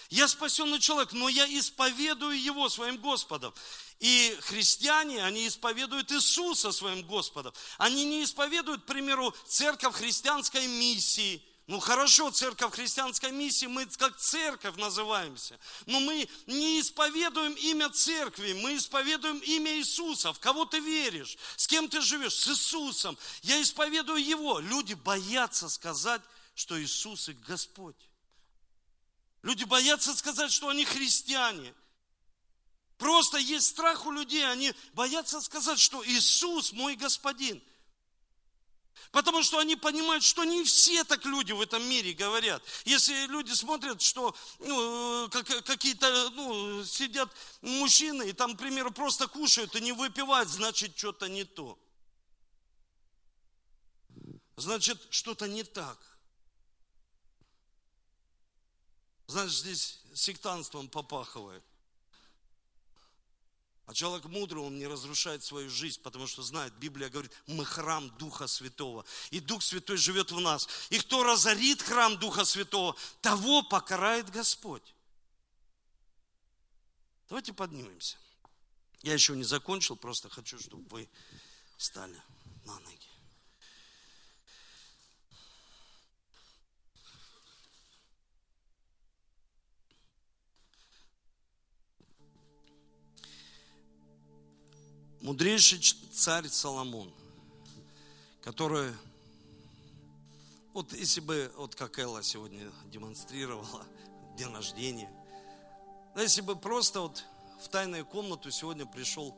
Я 0.09 0.29
спасенный 0.29 0.79
человек, 0.79 1.13
но 1.13 1.29
я 1.29 1.47
исповедую 1.47 2.41
Его 2.41 2.69
своим 2.69 2.99
Господом. 2.99 3.53
И 4.01 4.37
христиане, 4.43 5.25
они 5.25 5.49
исповедуют 5.49 6.13
Иисуса 6.13 6.73
своим 6.73 7.03
Господом. 7.03 7.53
Они 7.79 8.05
не 8.05 8.25
исповедуют, 8.25 8.83
к 8.83 8.87
примеру, 8.87 9.35
церковь 9.47 9.95
христианской 9.95 10.67
миссии– 10.67 11.43
ну 11.67 11.81
хорошо, 11.81 12.31
церковь 12.31 12.75
христианской 12.75 13.33
миссии, 13.33 13.67
мы 13.67 13.87
как 13.87 14.17
церковь 14.19 14.77
называемся. 14.77 15.59
Но 15.87 15.99
мы 15.99 16.29
не 16.47 16.81
исповедуем 16.81 17.55
имя 17.55 17.91
церкви, 17.91 18.53
мы 18.53 18.77
исповедуем 18.77 19.39
имя 19.39 19.77
Иисуса. 19.77 20.33
В 20.33 20.39
кого 20.39 20.65
ты 20.65 20.79
веришь? 20.79 21.37
С 21.57 21.67
кем 21.67 21.89
ты 21.89 22.01
живешь? 22.01 22.35
С 22.35 22.47
Иисусом. 22.49 23.19
Я 23.43 23.61
исповедую 23.61 24.25
Его. 24.25 24.61
Люди 24.61 24.95
боятся 24.95 25.69
сказать, 25.69 26.23
что 26.55 26.81
Иисус 26.81 27.29
их 27.29 27.41
Господь. 27.41 27.97
Люди 29.43 29.65
боятся 29.65 30.15
сказать, 30.15 30.53
что 30.53 30.69
они 30.69 30.85
христиане. 30.85 31.75
Просто 32.99 33.39
есть 33.39 33.69
страх 33.69 34.07
у 34.07 34.11
людей, 34.11 34.47
они 34.51 34.73
боятся 34.95 35.41
сказать, 35.41 35.79
что 35.79 36.05
Иисус 36.07 36.73
мой 36.73 36.97
Господин– 36.97 37.63
Потому 39.17 39.43
что 39.43 39.59
они 39.59 39.77
понимают, 39.77 40.25
что 40.25 40.45
не 40.45 40.65
все 40.65 41.05
так 41.05 41.25
люди 41.25 41.53
в 41.53 41.61
этом 41.61 41.83
мире 41.89 42.13
говорят. 42.13 42.63
Если 42.85 43.27
люди 43.27 43.53
смотрят, 43.53 44.03
что 44.03 44.35
ну, 44.59 45.29
какие-то 45.31 46.31
ну, 46.31 46.85
сидят 46.85 47.31
мужчины 47.63 48.29
и 48.29 48.33
там, 48.33 48.55
к 48.55 48.59
примеру, 48.59 48.91
просто 48.91 49.27
кушают 49.29 49.75
и 49.77 49.81
не 49.81 49.93
выпивают, 49.93 50.49
значит, 50.49 50.99
что-то 50.99 51.29
не 51.29 51.45
то. 51.45 51.79
Значит, 54.57 55.01
что-то 55.11 55.47
не 55.47 55.65
так. 55.65 55.99
Значит, 59.29 59.57
здесь 59.57 60.01
сектантством 60.15 60.89
попахивает. 60.89 61.65
А 63.87 63.95
человек 63.95 64.27
мудрый, 64.27 64.63
он 64.63 64.79
не 64.79 64.87
разрушает 64.89 65.45
свою 65.45 65.71
жизнь, 65.71 66.01
потому 66.03 66.27
что 66.27 66.43
знает, 66.43 66.73
Библия 66.75 67.09
говорит, 67.09 67.31
мы 67.47 67.65
храм 67.65 68.11
Духа 68.19 68.49
Святого. 68.49 69.05
И 69.31 69.39
Дух 69.39 69.63
Святой 69.63 69.97
живет 69.97 70.33
в 70.33 70.41
нас. 70.41 70.69
И 70.91 70.99
кто 70.99 71.23
разорит 71.23 71.83
храм 71.83 72.19
Духа 72.19 72.45
Святого, 72.45 72.97
того 73.23 73.63
покарает 73.63 74.29
Господь. 74.31 74.83
Давайте 77.29 77.53
поднимемся. 77.53 78.17
Я 79.03 79.15
еще 79.15 79.37
не 79.37 79.45
закончил, 79.45 79.95
просто 79.95 80.29
хочу, 80.29 80.59
чтобы 80.59 80.89
вы 80.89 81.09
стали 81.77 82.21
на 82.65 82.79
ноги. 82.81 83.06
Мудрейший 95.27 95.81
царь 96.13 96.47
Соломон, 96.47 97.13
который, 98.43 98.93
вот 100.73 100.93
если 100.93 101.19
бы, 101.19 101.53
вот 101.57 101.75
как 101.75 101.99
Элла 101.99 102.23
сегодня 102.23 102.71
демонстрировала, 102.93 103.85
день 104.37 104.55
рождения, 104.55 105.11
но 106.15 106.23
если 106.23 106.43
бы 106.43 106.55
просто 106.55 107.01
вот 107.01 107.25
в 107.61 107.69
тайную 107.69 108.07
комнату 108.07 108.53
сегодня 108.53 108.87
пришел 108.87 109.37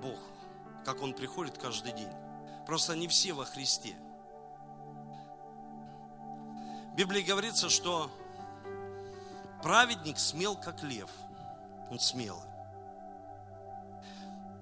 Бог, 0.00 0.18
как 0.86 1.02
Он 1.02 1.12
приходит 1.12 1.58
каждый 1.58 1.92
день. 1.92 2.08
Просто 2.66 2.96
не 2.96 3.06
все 3.06 3.34
во 3.34 3.44
Христе. 3.44 3.94
В 6.92 6.94
Библии 6.96 7.20
говорится, 7.20 7.68
что 7.68 8.10
праведник 9.62 10.18
смел, 10.18 10.56
как 10.56 10.82
лев. 10.82 11.10
Он 11.90 12.00
смелый. 12.00 12.51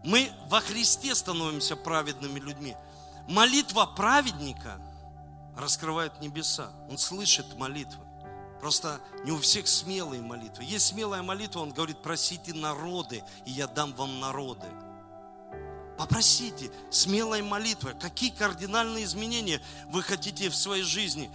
Мы 0.02 0.32
во 0.48 0.60
Христе 0.60 1.14
становимся 1.14 1.76
праведными 1.76 2.38
людьми. 2.38 2.76
Молитва 3.28 3.86
праведника 3.86 4.80
раскрывает 5.56 6.20
небеса. 6.20 6.70
Он 6.88 6.98
слышит 6.98 7.56
молитвы. 7.56 8.04
Просто 8.60 9.00
не 9.24 9.32
у 9.32 9.38
всех 9.38 9.68
смелые 9.68 10.20
молитвы. 10.20 10.64
Есть 10.64 10.88
смелая 10.88 11.22
молитва, 11.22 11.60
он 11.60 11.72
говорит, 11.72 12.02
просите 12.02 12.52
народы, 12.52 13.22
и 13.46 13.50
я 13.50 13.66
дам 13.66 13.94
вам 13.94 14.20
народы. 14.20 14.66
Попросите 15.96 16.70
смелой 16.90 17.42
молитвы. 17.42 17.94
Какие 18.00 18.30
кардинальные 18.30 19.04
изменения 19.04 19.60
вы 19.88 20.02
хотите 20.02 20.48
в 20.48 20.56
своей 20.56 20.82
жизни? 20.82 21.30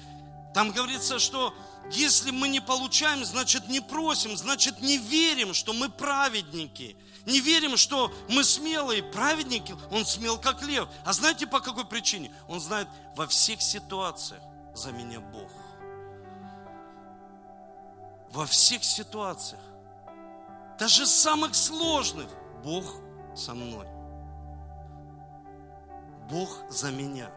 Там 0.54 0.72
говорится, 0.72 1.20
что 1.20 1.54
если 1.92 2.32
мы 2.32 2.48
не 2.48 2.60
получаем, 2.60 3.24
значит 3.24 3.68
не 3.68 3.80
просим, 3.80 4.36
значит 4.38 4.82
не 4.82 4.98
верим, 4.98 5.54
что 5.54 5.74
мы 5.74 5.90
праведники. 5.90 6.98
Не 7.26 7.40
верим, 7.40 7.76
что 7.76 8.12
мы 8.30 8.44
смелые, 8.44 9.02
праведники. 9.02 9.76
Он 9.92 10.06
смел, 10.06 10.38
как 10.38 10.62
лев. 10.62 10.88
А 11.04 11.14
знаете, 11.14 11.48
по 11.48 11.60
какой 11.60 11.86
причине? 11.86 12.32
Он 12.48 12.60
знает, 12.60 12.88
во 13.16 13.26
всех 13.28 13.62
ситуациях 13.62 14.42
за 14.76 14.92
меня 14.92 15.20
Бог. 15.20 15.50
Во 18.32 18.46
всех 18.46 18.84
ситуациях. 18.84 19.62
Даже 20.78 21.06
самых 21.06 21.56
сложных. 21.56 22.30
Бог 22.64 22.86
со 23.36 23.54
мной. 23.54 23.88
Бог 26.30 26.50
за 26.70 26.92
меня. 26.92 27.30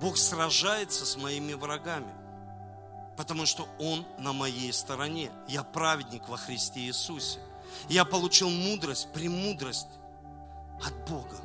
Бог 0.00 0.16
сражается 0.16 1.06
с 1.06 1.16
моими 1.16 1.52
врагами, 1.52 2.12
потому 3.16 3.46
что 3.46 3.68
Он 3.78 4.04
на 4.18 4.32
моей 4.32 4.72
стороне. 4.72 5.30
Я 5.48 5.62
праведник 5.62 6.28
во 6.28 6.36
Христе 6.36 6.80
Иисусе. 6.80 7.40
Я 7.88 8.04
получил 8.04 8.50
мудрость, 8.50 9.12
премудрость 9.12 9.88
от 10.82 10.94
Бога. 11.08 11.36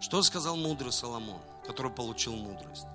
Что 0.00 0.22
сказал 0.22 0.56
мудрый 0.56 0.92
Соломон, 0.92 1.40
который 1.66 1.90
получил 1.90 2.36
мудрость? 2.36 2.86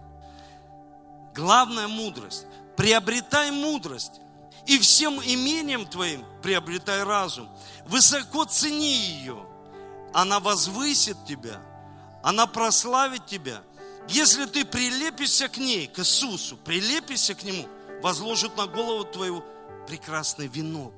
Главная 1.34 1.88
мудрость. 1.88 2.46
Приобретай 2.78 3.52
мудрость. 3.52 4.22
И 4.66 4.78
всем 4.80 5.20
имением 5.20 5.86
твоим 5.86 6.26
приобретай 6.42 7.04
разум. 7.04 7.50
Высоко 7.86 8.46
цени 8.46 8.96
ее. 8.96 9.46
Она 10.14 10.40
возвысит 10.40 11.18
тебя. 11.26 11.62
Она 12.24 12.48
прославит 12.48 13.26
тебя. 13.26 13.62
Если 14.08 14.46
ты 14.46 14.66
прилепишься 14.66 15.48
к 15.48 15.58
ней, 15.58 15.88
к 15.88 16.00
Иисусу, 16.00 16.58
прилепишься 16.58 17.36
к 17.36 17.44
Нему, 17.44 17.68
возложит 18.02 18.58
на 18.58 18.66
голову 18.66 19.04
твою 19.04 19.44
прекрасный 19.88 20.48
венок, 20.48 20.94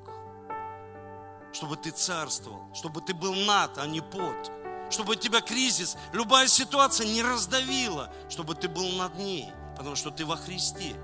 чтобы 1.52 1.76
ты 1.76 1.90
царствовал, 1.90 2.74
чтобы 2.74 3.02
ты 3.02 3.12
был 3.12 3.34
над, 3.34 3.76
а 3.78 3.86
не 3.86 4.00
под 4.00 4.50
чтобы 4.92 5.16
тебя 5.16 5.40
кризис, 5.40 5.96
любая 6.12 6.46
ситуация 6.46 7.06
не 7.06 7.22
раздавила, 7.22 8.12
чтобы 8.28 8.54
ты 8.54 8.68
был 8.68 8.88
над 8.90 9.16
ней, 9.16 9.50
потому 9.76 9.96
что 9.96 10.10
ты 10.10 10.24
во 10.24 10.36
Христе. 10.36 10.94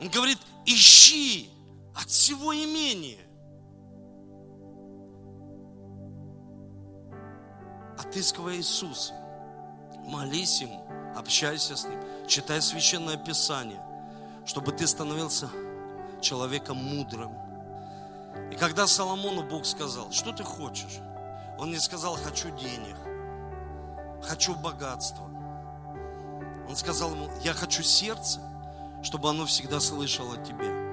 Он 0.00 0.08
говорит, 0.08 0.38
ищи 0.64 1.50
от 1.94 2.08
всего 2.08 2.54
имения. 2.54 3.18
Отыскивай 7.98 8.56
Иисуса. 8.56 9.12
Молись 10.04 10.62
Ему, 10.62 10.86
общайся 11.16 11.76
с 11.76 11.84
Ним, 11.84 12.00
читай 12.26 12.62
Священное 12.62 13.16
Писание, 13.18 13.82
чтобы 14.46 14.72
ты 14.72 14.86
становился 14.86 15.50
человеком 16.22 16.78
мудрым. 16.78 17.32
И 18.50 18.56
когда 18.56 18.86
Соломону 18.86 19.42
Бог 19.42 19.66
сказал, 19.66 20.10
что 20.12 20.32
ты 20.32 20.44
хочешь? 20.44 20.98
Он 21.58 21.70
не 21.70 21.78
сказал, 21.78 22.14
хочу 22.14 22.50
денег, 22.56 22.96
хочу 24.22 24.54
богатства. 24.54 25.24
Он 26.68 26.76
сказал 26.76 27.10
ему, 27.12 27.28
я 27.42 27.52
хочу 27.52 27.82
сердце, 27.82 28.40
чтобы 29.02 29.30
оно 29.30 29.46
всегда 29.46 29.80
слышало 29.80 30.36
тебя. 30.38 30.88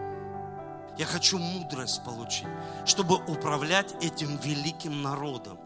Я 0.97 1.05
хочу 1.05 1.37
мудрость 1.37 2.03
получить, 2.03 2.47
чтобы 2.85 3.15
управлять 3.15 3.93
этим 4.03 4.37
великим 4.37 5.01
народом. 5.01 5.59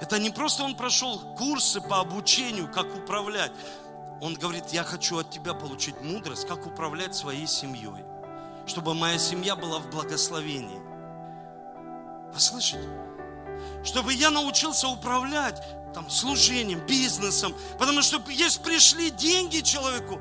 Это 0.00 0.18
не 0.18 0.30
просто 0.30 0.64
он 0.64 0.76
прошел 0.76 1.18
курсы 1.36 1.80
по 1.80 2.00
обучению, 2.00 2.70
как 2.70 2.86
управлять. 2.94 3.52
Он 4.20 4.34
говорит, 4.34 4.68
я 4.68 4.84
хочу 4.84 5.18
от 5.18 5.30
тебя 5.30 5.54
получить 5.54 6.00
мудрость, 6.02 6.46
как 6.46 6.66
управлять 6.66 7.14
своей 7.14 7.46
семьей, 7.46 8.04
чтобы 8.66 8.94
моя 8.94 9.18
семья 9.18 9.56
была 9.56 9.78
в 9.78 9.90
благословении. 9.90 10.80
Вы 12.32 12.40
слышите? 12.40 12.88
Чтобы 13.82 14.12
я 14.12 14.30
научился 14.30 14.88
управлять 14.88 15.62
там, 15.94 16.10
служением, 16.10 16.80
бизнесом. 16.86 17.54
Потому 17.78 18.02
что 18.02 18.22
есть 18.30 18.62
пришли 18.62 19.10
деньги 19.10 19.60
человеку, 19.60 20.20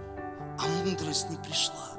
а 0.59 0.67
мудрость 0.67 1.29
не 1.29 1.37
пришла. 1.37 1.89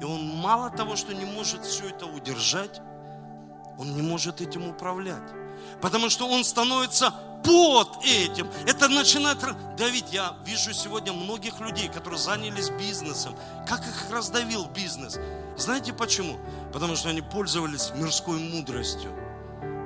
И 0.00 0.04
он 0.04 0.36
мало 0.36 0.70
того, 0.70 0.96
что 0.96 1.14
не 1.14 1.24
может 1.24 1.64
все 1.64 1.88
это 1.88 2.06
удержать, 2.06 2.80
он 3.78 3.94
не 3.94 4.02
может 4.02 4.40
этим 4.40 4.68
управлять. 4.68 5.32
Потому 5.80 6.10
что 6.10 6.28
он 6.28 6.44
становится 6.44 7.12
под 7.42 8.04
этим. 8.04 8.50
Это 8.66 8.88
начинает 8.88 9.38
давить. 9.76 10.12
Я 10.12 10.36
вижу 10.44 10.72
сегодня 10.72 11.12
многих 11.12 11.60
людей, 11.60 11.88
которые 11.88 12.18
занялись 12.18 12.70
бизнесом. 12.70 13.36
Как 13.66 13.80
их 13.80 14.10
раздавил 14.10 14.66
бизнес? 14.66 15.18
Знаете 15.56 15.92
почему? 15.92 16.38
Потому 16.72 16.96
что 16.96 17.10
они 17.10 17.20
пользовались 17.20 17.92
мирской 17.94 18.38
мудростью. 18.38 19.10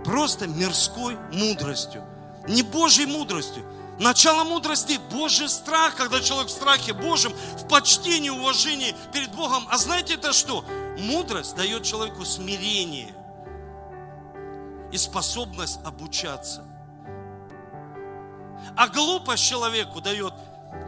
Просто 0.08 0.46
мирской 0.46 1.18
мудростью. 1.34 2.02
Не 2.48 2.62
Божьей 2.62 3.04
мудростью. 3.04 3.62
Начало 3.98 4.42
мудрости– 4.42 4.98
Божий 5.12 5.50
страх, 5.50 5.96
когда 5.96 6.22
человек 6.22 6.48
в 6.48 6.50
страхе 6.50 6.94
Божьем, 6.94 7.34
в 7.58 7.68
почтении, 7.68 8.30
уважении 8.30 8.96
перед 9.12 9.30
Богом. 9.34 9.66
А 9.68 9.76
знаете 9.76 10.14
это 10.14 10.32
что? 10.32 10.64
Мудрость 10.98 11.56
дает 11.56 11.82
человеку 11.82 12.24
смирение 12.24 13.14
и 14.90 14.96
способность 14.96 15.78
обучаться. 15.84 16.64
А 18.76 18.88
глупость 18.88 19.44
человеку 19.44 20.00
дает 20.00 20.32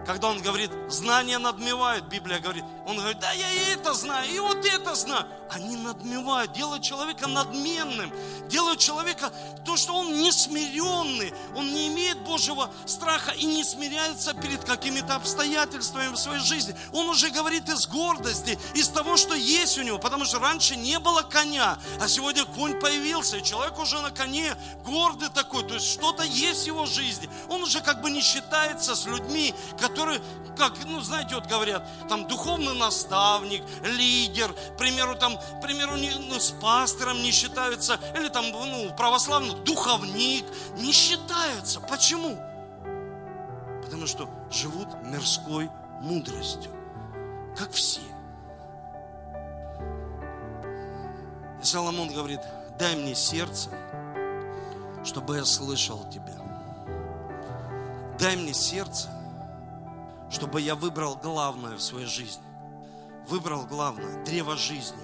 когда 0.06 0.28
он 0.28 0.40
говорит, 0.40 0.70
знания 0.88 1.38
надмевают, 1.38 2.06
Библия 2.06 2.38
говорит, 2.38 2.64
он 2.86 2.96
говорит, 2.96 3.18
да 3.18 3.32
я 3.32 3.52
и 3.52 3.74
это 3.74 3.94
знаю, 3.94 4.30
и 4.30 4.38
вот 4.38 4.64
это 4.64 4.94
знаю. 4.94 5.26
Они 5.52 5.76
надмевают, 5.76 6.52
делают 6.52 6.84
человека 6.84 7.26
надменным, 7.26 8.12
делают 8.48 8.78
человека 8.78 9.32
то, 9.64 9.76
что 9.76 9.94
он 9.94 10.14
не 10.22 10.30
смиренный, 10.30 11.34
он 11.56 11.72
не 11.72 11.88
имеет 11.88 12.20
Божьего 12.20 12.70
страха 12.86 13.32
и 13.32 13.44
не 13.44 13.64
смиряется 13.64 14.32
перед 14.34 14.64
какими-то 14.64 15.16
обстоятельствами 15.16 16.12
в 16.12 16.16
своей 16.16 16.40
жизни. 16.40 16.76
Он 16.92 17.08
уже 17.08 17.30
говорит 17.30 17.68
из 17.68 17.88
гордости, 17.88 18.58
из 18.74 18.88
того, 18.88 19.16
что 19.16 19.34
есть 19.34 19.76
у 19.78 19.82
него, 19.82 19.98
потому 19.98 20.24
что 20.24 20.38
раньше 20.38 20.76
не 20.76 21.00
было 21.00 21.22
коня, 21.22 21.78
а 22.00 22.06
сегодня 22.06 22.44
конь 22.44 22.78
появился, 22.78 23.38
и 23.38 23.42
человек 23.42 23.78
уже 23.78 24.00
на 24.00 24.10
коне 24.10 24.54
гордый 24.84 25.30
такой, 25.30 25.64
то 25.66 25.74
есть 25.74 25.86
что-то 25.86 26.22
есть 26.22 26.64
в 26.64 26.66
его 26.66 26.86
жизни. 26.86 27.28
Он 27.48 27.62
уже 27.62 27.80
как 27.80 28.02
бы 28.02 28.10
не 28.10 28.20
считается 28.20 28.94
с 28.94 29.04
людьми, 29.06 29.52
которые, 29.80 30.20
как, 30.56 30.74
ну, 30.86 31.00
знаете, 31.00 31.34
вот 31.34 31.46
говорят, 31.46 31.84
там, 32.08 32.28
духовный 32.28 32.74
наставник, 32.74 33.64
лидер, 33.82 34.52
к 34.52 34.76
примеру, 34.76 35.16
там, 35.16 35.39
к 35.58 35.60
примеру, 35.62 35.96
не, 35.96 36.10
ну, 36.10 36.38
с 36.38 36.50
пастором 36.50 37.22
не 37.22 37.30
считаются, 37.30 37.98
или 38.16 38.28
там, 38.28 38.50
ну, 38.50 38.94
православный 38.96 39.54
духовник, 39.64 40.44
не 40.76 40.92
считаются. 40.92 41.80
Почему? 41.80 42.36
Потому 43.82 44.06
что 44.06 44.28
живут 44.50 44.88
мирской 45.02 45.70
мудростью, 46.00 46.70
как 47.56 47.72
все. 47.72 48.00
И 51.60 51.64
Соломон 51.64 52.08
говорит, 52.08 52.40
дай 52.78 52.96
мне 52.96 53.14
сердце, 53.14 53.70
чтобы 55.04 55.36
я 55.36 55.44
слышал 55.44 56.08
тебя. 56.10 56.40
Дай 58.18 58.36
мне 58.36 58.52
сердце, 58.52 59.08
чтобы 60.30 60.60
я 60.60 60.74
выбрал 60.74 61.16
главное 61.16 61.76
в 61.76 61.82
своей 61.82 62.06
жизни. 62.06 62.44
Выбрал 63.28 63.64
главное– 63.64 64.22
древо 64.26 64.56
жизни. 64.56 64.98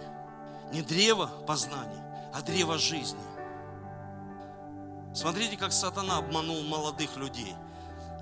Не 0.72 0.82
древо 0.82 1.30
познания, 1.46 2.04
а 2.34 2.42
древо 2.42 2.78
жизни. 2.78 3.20
Смотрите, 5.14 5.56
как 5.56 5.72
сатана 5.72 6.18
обманул 6.18 6.62
молодых 6.64 7.16
людей. 7.16 7.54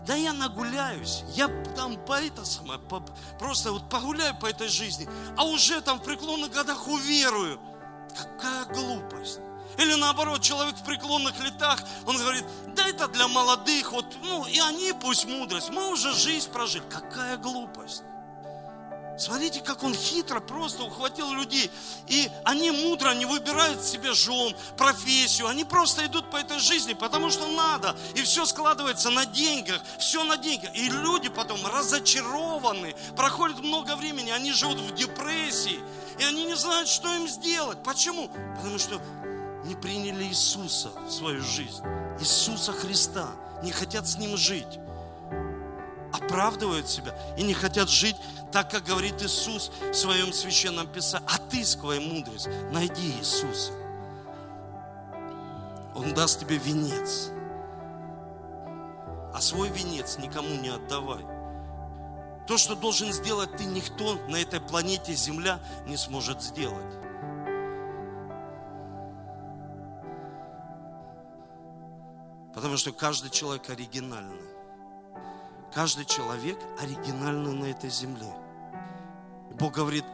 Да 0.07 0.14
я 0.14 0.33
нагуляюсь, 0.33 1.24
я 1.35 1.48
там 1.74 1.96
по 1.96 2.12
это 2.20 2.44
самое, 2.44 2.78
по, 2.78 3.00
просто 3.38 3.72
вот 3.72 3.88
погуляю 3.88 4.37
по 4.37 4.46
этой 4.46 4.68
жизни, 4.68 5.09
а 5.37 5.44
уже 5.44 5.80
там 5.80 5.98
в 5.98 6.04
преклонных 6.04 6.52
годах 6.52 6.87
уверую. 6.87 7.59
Какая 8.16 8.66
глупость. 8.66 9.40
Или 9.78 9.94
наоборот, 9.94 10.42
человек 10.42 10.76
в 10.76 10.85
преклонных 10.85 11.40
летах, 11.40 11.80
он 12.07 12.16
говорит, 12.16 12.44
да 12.76 12.87
это 12.87 13.09
для 13.09 13.26
молодых, 13.28 13.90
вот, 13.92 14.16
ну 14.22 14.46
и 14.46 14.61
они 14.61 14.92
пусть 14.92 15.24
мудрость, 15.24 15.70
мы 15.70 15.90
уже 15.90 16.12
жизнь 16.14 16.50
прожили. 16.50 16.85
Какая 16.90 17.38
глупость. 17.38 18.04
Смотрите, 19.18 19.61
как 19.61 19.83
он 19.83 19.94
хитро 19.94 20.40
просто 20.40 20.83
ухватил 20.83 21.33
людей. 21.33 21.70
И 22.09 22.31
они 22.44 22.70
мудро 22.70 23.14
не 23.14 23.27
выбирают 23.27 23.83
себе 23.85 24.12
жен, 24.12 24.55
профессию. 24.77 25.48
Они 25.48 25.64
просто 25.64 26.07
идут 26.07 26.31
по 26.31 26.37
этой 26.37 26.59
жизни, 26.59 26.94
потому 26.94 27.31
что 27.31 27.46
надо. 27.46 27.96
И 28.14 28.22
все 28.22 28.44
складывается 28.44 29.11
на 29.11 29.24
деньгах. 29.27 29.81
Все 29.98 30.24
на 30.24 30.37
деньгах. 30.37 30.74
И 30.74 30.88
люди 30.88 31.29
потом 31.29 31.64
разочарованы. 31.66 32.94
Проходит 33.16 33.61
много 33.61 33.96
времени, 33.96 34.31
они 34.31 34.53
живут 34.53 34.78
в 34.80 34.95
депрессии. 34.95 35.80
И 36.18 36.24
они 36.24 36.45
не 36.45 36.57
знают, 36.57 36.89
что 36.89 37.12
им 37.14 37.28
сделать. 37.28 37.82
Почему? 37.82 38.28
Потому 38.57 38.78
что 38.78 39.01
не 39.64 39.74
приняли 39.74 40.24
Иисуса 40.24 40.91
в 41.07 41.11
свою 41.11 41.43
жизнь, 41.43 41.82
Иисуса 42.20 42.72
Христа, 42.72 43.28
не 43.62 43.72
хотят 43.72 44.07
с 44.07 44.18
Ним 44.18 44.36
жить, 44.36 44.78
оправдывают 46.15 46.89
себя 46.89 47.12
и 47.37 47.43
не 47.43 47.55
хотят 47.55 47.89
жить 47.89 48.17
так, 48.53 48.71
как 48.71 48.85
говорит 48.85 49.21
Иисус 49.21 49.73
в 49.81 49.95
своем 49.95 50.33
священном 50.33 50.87
Писании. 50.87 51.27
Отыскивай 51.35 51.99
мудрость, 51.99 52.49
найди 52.71 53.19
Иисуса. 53.19 53.73
Он 55.95 56.15
даст 56.15 56.41
тебе 56.41 56.57
венец. 56.57 57.31
А 59.35 59.41
свой 59.41 59.69
венец 59.71 60.19
никому 60.19 60.55
не 60.61 60.69
отдавай. 60.69 61.25
То, 62.47 62.59
что 62.59 62.77
должен 62.77 63.12
сделать 63.12 63.57
ты, 63.57 63.65
никто 63.65 64.15
на 64.29 64.37
этой 64.37 64.61
планете 64.61 65.15
Земля 65.15 65.59
не 65.87 65.97
сможет 65.97 66.43
сделать. 66.43 66.95
Потому 72.55 72.77
что 72.77 72.93
каждый 72.93 73.31
человек 73.31 73.69
оригинальный. 73.71 74.53
Каждый 75.75 76.05
человек 76.05 76.57
оригинальный 76.81 77.53
на 77.53 77.64
этой 77.64 77.91
земле. 77.91 78.33
Бог 79.59 79.75
говорит, 79.75 80.05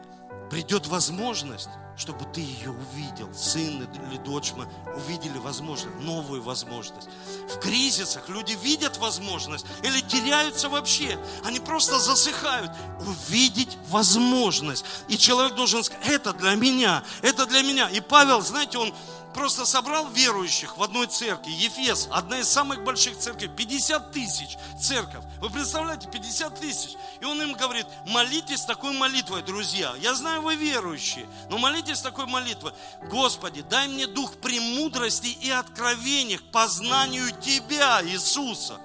придет 0.49 0.87
возможность, 0.87 1.69
чтобы 1.95 2.25
ты 2.33 2.41
ее 2.41 2.71
увидел, 2.71 3.31
сын 3.31 3.87
или 4.09 4.17
дочь 4.17 4.53
мы 4.55 4.67
увидели 4.95 5.37
возможность, 5.37 5.95
новую 5.99 6.41
возможность. 6.41 7.09
В 7.47 7.59
кризисах 7.59 8.27
люди 8.27 8.53
видят 8.63 8.97
возможность 8.97 9.67
или 9.83 10.01
теряются 10.01 10.67
вообще. 10.67 11.19
Они 11.43 11.59
просто 11.59 11.99
засыхают. 11.99 12.71
Увидеть 12.99 13.77
возможность. 13.89 14.83
И 15.09 15.17
человек 15.17 15.53
должен 15.53 15.83
сказать, 15.83 16.07
это 16.07 16.33
для 16.33 16.55
меня, 16.55 17.03
это 17.21 17.45
для 17.45 17.61
меня. 17.61 17.87
И 17.87 18.01
Павел, 18.01 18.41
знаете, 18.41 18.79
он 18.79 18.91
просто 19.33 19.65
собрал 19.65 20.07
верующих 20.07 20.77
в 20.77 20.83
одной 20.83 21.07
церкви. 21.07 21.51
Ефес, 21.51 22.07
одна 22.11 22.39
из 22.39 22.49
самых 22.49 22.83
больших 22.83 23.17
церквей, 23.17 23.49
50 23.49 24.11
тысяч 24.11 24.57
церковь. 24.79 25.23
Вы 25.39 25.49
представляете, 25.49 26.07
50 26.09 26.59
тысяч. 26.59 26.95
И 27.19 27.25
он 27.25 27.41
им 27.41 27.53
говорит, 27.53 27.87
молитесь 28.07 28.61
такой 28.61 28.93
молитвой, 28.93 29.41
друзья. 29.41 29.93
Я 29.99 30.13
знаю, 30.15 30.41
вы 30.41 30.55
верующие, 30.55 31.27
но 31.49 31.57
молитесь 31.57 32.01
такой 32.01 32.25
молитвой. 32.25 32.73
Господи, 33.09 33.61
дай 33.61 33.87
мне 33.87 34.07
дух 34.07 34.37
премудрости 34.37 35.27
и 35.27 35.49
откровения 35.49 36.37
к 36.37 36.51
познанию 36.51 37.31
Тебя, 37.41 38.01
Иисуса. 38.03 38.79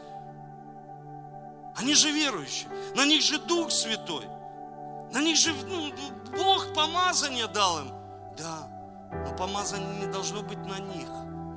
Они 1.76 1.94
же 1.94 2.10
верующие, 2.10 2.68
на 2.94 3.04
них 3.04 3.22
же 3.22 3.38
Дух 3.38 3.70
Святой. 3.70 4.24
На 5.12 5.22
них 5.22 5.36
же 5.36 5.52
ну, 5.68 5.92
Бог 6.36 6.72
помазание 6.74 7.46
дал 7.46 7.80
им. 7.80 7.92
Да, 8.36 8.65
но 9.10 9.36
помазание 9.36 10.06
не 10.06 10.12
должно 10.12 10.42
быть 10.42 10.58
на 10.58 10.78
них. 10.78 11.08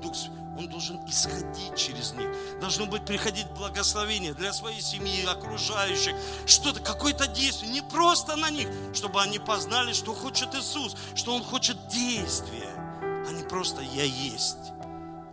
Дух 0.01 0.15
он 0.59 0.67
должен 0.67 0.99
исходить 1.07 1.75
через 1.77 2.11
них. 2.13 2.27
Должно 2.59 2.85
быть 2.85 3.05
приходить 3.05 3.47
благословение 3.51 4.33
для 4.33 4.51
своей 4.51 4.81
семьи, 4.81 5.25
окружающих. 5.25 6.13
Что-то, 6.45 6.81
какое-то 6.81 7.27
действие. 7.27 7.71
Не 7.71 7.81
просто 7.81 8.35
на 8.35 8.49
них, 8.49 8.67
чтобы 8.93 9.21
они 9.21 9.39
познали, 9.39 9.93
что 9.93 10.13
хочет 10.13 10.53
Иисус, 10.55 10.97
что 11.15 11.33
Он 11.33 11.43
хочет 11.43 11.87
действия, 11.87 12.73
а 13.01 13.31
не 13.31 13.43
просто 13.43 13.81
«я 13.81 14.03
есть» 14.03 14.73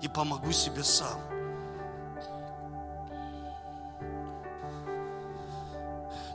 и 0.00 0.06
помогу 0.06 0.52
себе 0.52 0.84
сам. 0.84 1.20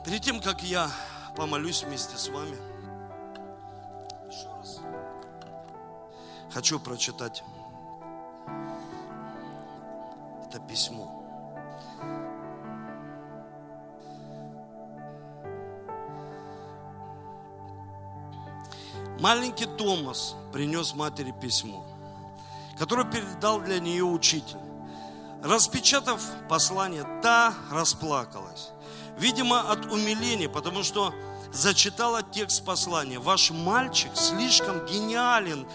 Перед 0.04 0.20
тем, 0.20 0.40
как 0.40 0.62
я 0.62 0.90
помолюсь 1.34 1.82
вместе 1.84 2.18
с 2.18 2.28
вами, 2.28 2.58
Хочу 6.52 6.78
прочитать 6.78 7.42
это 10.46 10.60
письмо. 10.60 11.18
Маленький 19.18 19.64
Томас 19.64 20.34
принес 20.52 20.94
матери 20.94 21.32
письмо, 21.32 21.86
которое 22.78 23.10
передал 23.10 23.60
для 23.60 23.80
нее 23.80 24.04
учитель. 24.04 24.58
Распечатав 25.42 26.20
послание, 26.50 27.04
та 27.22 27.54
расплакалась. 27.70 28.70
Видимо, 29.16 29.70
от 29.70 29.86
умиления, 29.86 30.50
потому 30.50 30.82
что 30.82 31.14
зачитала 31.50 32.22
текст 32.22 32.64
послания. 32.64 33.18
Ваш 33.18 33.50
мальчик 33.52 34.10
слишком 34.14 34.84
гениален 34.84 35.66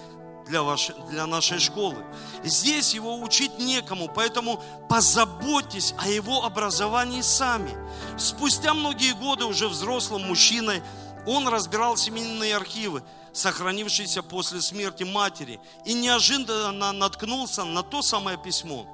для, 0.48 0.64
вашей, 0.64 0.96
для 1.10 1.26
нашей 1.26 1.60
школы. 1.60 1.98
Здесь 2.44 2.94
его 2.94 3.20
учить 3.20 3.60
некому, 3.60 4.08
поэтому 4.08 4.62
позаботьтесь 4.90 5.94
о 5.98 6.08
его 6.08 6.44
образовании 6.44 7.22
сами. 7.22 7.72
Спустя 8.18 8.74
многие 8.74 9.14
годы 9.14 9.46
уже 9.46 9.68
взрослым 9.68 10.24
мужчиной 10.28 10.82
он 11.26 11.48
разбирал 11.48 11.98
семейные 11.98 12.56
архивы, 12.56 13.04
сохранившиеся 13.34 14.24
после 14.24 14.62
смерти 14.62 15.04
матери, 15.04 15.60
и 15.86 15.94
неожиданно 15.94 16.92
наткнулся 16.92 17.66
на 17.66 17.84
то 17.84 18.02
самое 18.02 18.38
письмо. 18.38 18.88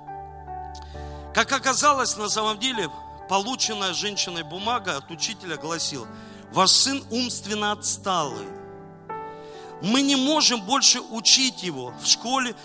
Как 1.34 1.52
оказалось, 1.52 2.18
на 2.18 2.30
самом 2.30 2.60
деле, 2.60 2.90
полученная 3.30 3.94
женщиной 3.94 4.44
бумага 4.44 4.98
от 4.98 5.10
учителя 5.12 5.58
гласила, 5.58 6.08
ваш 6.52 6.72
сын 6.72 7.04
умственно 7.10 7.72
отсталый, 7.72 8.48
мы 9.84 10.02
не 10.02 10.16
можем 10.16 10.62
больше 10.62 11.02
учить 11.02 11.62
его 11.62 11.94
в 12.02 12.08
школе 12.08 12.56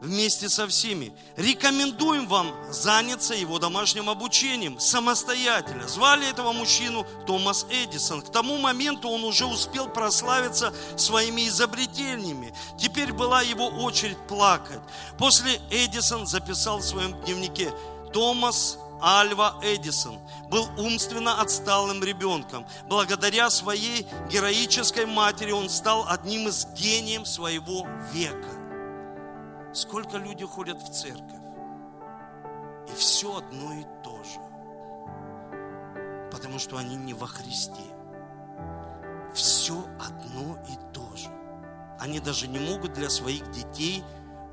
вместе 0.00 0.48
со 0.48 0.66
всеми. 0.66 1.12
Рекомендуем 1.36 2.26
вам 2.26 2.52
заняться 2.70 3.34
его 3.34 3.58
домашним 3.58 4.10
обучением 4.10 4.78
самостоятельно. 4.78 5.88
Звали 5.88 6.28
этого 6.28 6.52
мужчину 6.52 7.06
Томас 7.26 7.66
Эдисон. 7.70 8.22
К 8.22 8.30
тому 8.30 8.58
моменту 8.58 9.08
он 9.08 9.24
уже 9.24 9.46
успел 9.46 9.88
прославиться 9.88 10.74
своими 10.96 11.48
изобретениями. 11.48 12.54
Теперь 12.78 13.12
была 13.12 13.42
его 13.42 13.66
очередь 13.66 14.18
плакать. 14.26 14.80
После 15.16 15.60
Эдисон 15.70 16.26
записал 16.26 16.78
в 16.78 16.84
своем 16.84 17.12
дневнике 17.22 17.72
Томас 18.12 18.78
Альва 19.00 19.54
Эдисон 19.62 20.18
был 20.48 20.68
умственно 20.76 21.40
отсталым 21.40 22.02
ребенком. 22.02 22.66
Благодаря 22.88 23.50
своей 23.50 24.06
героической 24.28 25.06
матери 25.06 25.52
он 25.52 25.68
стал 25.68 26.06
одним 26.08 26.48
из 26.48 26.66
гениев 26.74 27.26
своего 27.26 27.86
века. 28.12 29.72
Сколько 29.72 30.16
люди 30.16 30.44
ходят 30.44 30.82
в 30.82 30.92
церковь, 30.92 31.22
и 32.90 32.96
все 32.96 33.36
одно 33.36 33.74
и 33.74 33.84
то 34.02 34.22
же. 34.24 34.40
Потому 36.32 36.58
что 36.58 36.76
они 36.78 36.96
не 36.96 37.14
во 37.14 37.26
Христе. 37.26 37.82
Все 39.34 39.84
одно 40.00 40.56
и 40.68 40.92
то 40.92 41.16
же. 41.16 41.28
Они 42.00 42.18
даже 42.18 42.48
не 42.48 42.58
могут 42.58 42.94
для 42.94 43.10
своих 43.10 43.50
детей, 43.50 44.02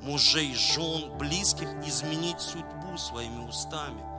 мужей, 0.02 0.54
жен, 0.54 1.16
близких 1.16 1.68
изменить 1.84 2.40
судьбу 2.40 2.96
своими 2.96 3.44
устами– 3.44 4.02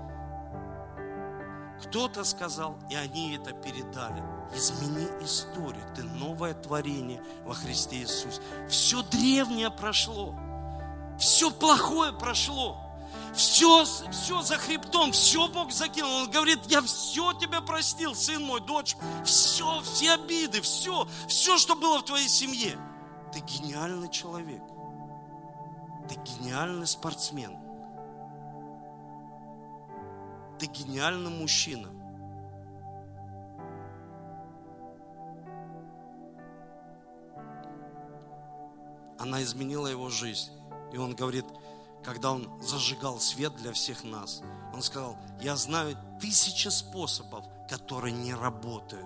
кто-то 1.81 2.23
сказал, 2.23 2.77
и 2.89 2.95
они 2.95 3.35
это 3.35 3.51
передали. 3.51 4.23
Измени 4.53 5.07
историю. 5.23 5.83
Ты 5.95 6.03
новое 6.03 6.53
творение 6.53 7.21
во 7.45 7.53
Христе 7.53 7.97
Иисусе. 7.97 8.41
Все 8.69 9.03
древнее 9.03 9.69
прошло. 9.69 10.35
Все 11.19 11.51
плохое 11.51 12.13
прошло. 12.13 12.83
Все, 13.33 13.85
все 13.85 14.41
за 14.41 14.57
хребтом, 14.57 15.11
все 15.11 15.47
Бог 15.47 15.71
закинул. 15.71 16.23
Он 16.23 16.31
говорит, 16.31 16.59
я 16.67 16.81
все 16.81 17.33
тебя 17.33 17.61
простил, 17.61 18.15
сын 18.15 18.41
мой, 18.41 18.61
дочь. 18.61 18.95
Все, 19.23 19.81
все 19.81 20.13
обиды, 20.13 20.61
все, 20.61 21.07
все, 21.27 21.57
что 21.57 21.75
было 21.75 21.99
в 21.99 22.05
твоей 22.05 22.29
семье. 22.29 22.77
Ты 23.31 23.39
гениальный 23.39 24.09
человек. 24.09 24.63
Ты 26.09 26.15
гениальный 26.15 26.87
спортсмен 26.87 27.66
ты 30.57 30.65
гениальный 30.67 31.29
мужчина. 31.29 31.89
Она 39.19 39.41
изменила 39.43 39.87
его 39.87 40.09
жизнь. 40.09 40.51
И 40.93 40.97
он 40.97 41.15
говорит, 41.15 41.45
когда 42.03 42.31
он 42.31 42.61
зажигал 42.61 43.19
свет 43.19 43.55
для 43.57 43.73
всех 43.73 44.03
нас, 44.03 44.41
он 44.73 44.81
сказал, 44.81 45.17
я 45.41 45.55
знаю 45.55 45.97
тысячи 46.21 46.69
способов, 46.69 47.45
которые 47.69 48.13
не 48.13 48.33
работают. 48.33 49.05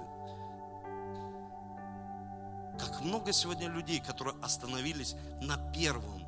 Как 2.79 3.01
много 3.01 3.31
сегодня 3.31 3.67
людей, 3.67 3.99
которые 3.99 4.35
остановились 4.41 5.15
на 5.41 5.57
первом 5.71 6.20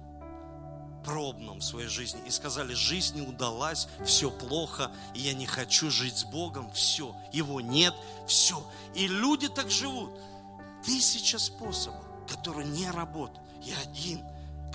пробном 1.04 1.60
в 1.60 1.64
своей 1.64 1.88
жизни 1.88 2.22
и 2.26 2.32
сказали, 2.32 2.74
жизнь 2.74 3.20
не 3.20 3.28
удалась, 3.28 3.88
все 4.06 4.32
плохо, 4.32 4.92
и 5.14 5.20
я 5.22 5.34
не 5.34 5.46
хочу 5.46 5.90
жить 5.90 6.18
с 6.18 6.24
Богом, 6.24 6.72
все, 6.72 7.16
его 7.32 7.62
нет, 7.62 7.94
все. 8.28 8.66
И 8.96 9.08
люди 9.08 9.48
так 9.48 9.70
живут. 9.70 10.12
Тысяча 10.86 11.40
способов, 11.40 12.04
которые 12.28 12.68
не 12.68 12.90
работают. 12.90 13.40
И 13.64 13.74
один, 13.74 14.22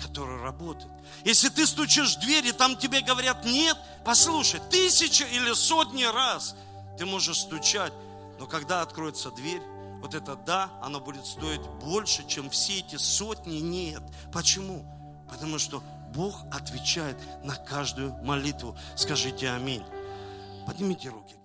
который 0.01 0.41
работает. 0.41 0.91
Если 1.23 1.49
ты 1.49 1.67
стучишь 1.67 2.15
в 2.15 2.19
дверь, 2.21 2.47
и 2.47 2.51
там 2.51 2.77
тебе 2.77 3.01
говорят 3.01 3.45
нет, 3.45 3.77
послушай, 4.03 4.61
тысяча 4.69 5.25
или 5.25 5.53
сотни 5.53 6.03
раз 6.03 6.55
ты 6.97 7.05
можешь 7.05 7.39
стучать, 7.39 7.93
но 8.39 8.47
когда 8.47 8.81
откроется 8.81 9.31
дверь, 9.31 9.61
вот 10.01 10.15
это 10.15 10.35
да, 10.35 10.71
оно 10.81 10.99
будет 10.99 11.25
стоить 11.25 11.61
больше, 11.81 12.25
чем 12.25 12.49
все 12.49 12.79
эти 12.79 12.95
сотни 12.95 13.57
нет. 13.57 14.01
Почему? 14.31 14.85
Потому 15.29 15.59
что 15.59 15.83
Бог 16.13 16.45
отвечает 16.51 17.17
на 17.43 17.55
каждую 17.55 18.13
молитву. 18.23 18.75
Скажите 18.95 19.49
аминь. 19.49 19.83
Поднимите 20.65 21.09
руки. 21.09 21.38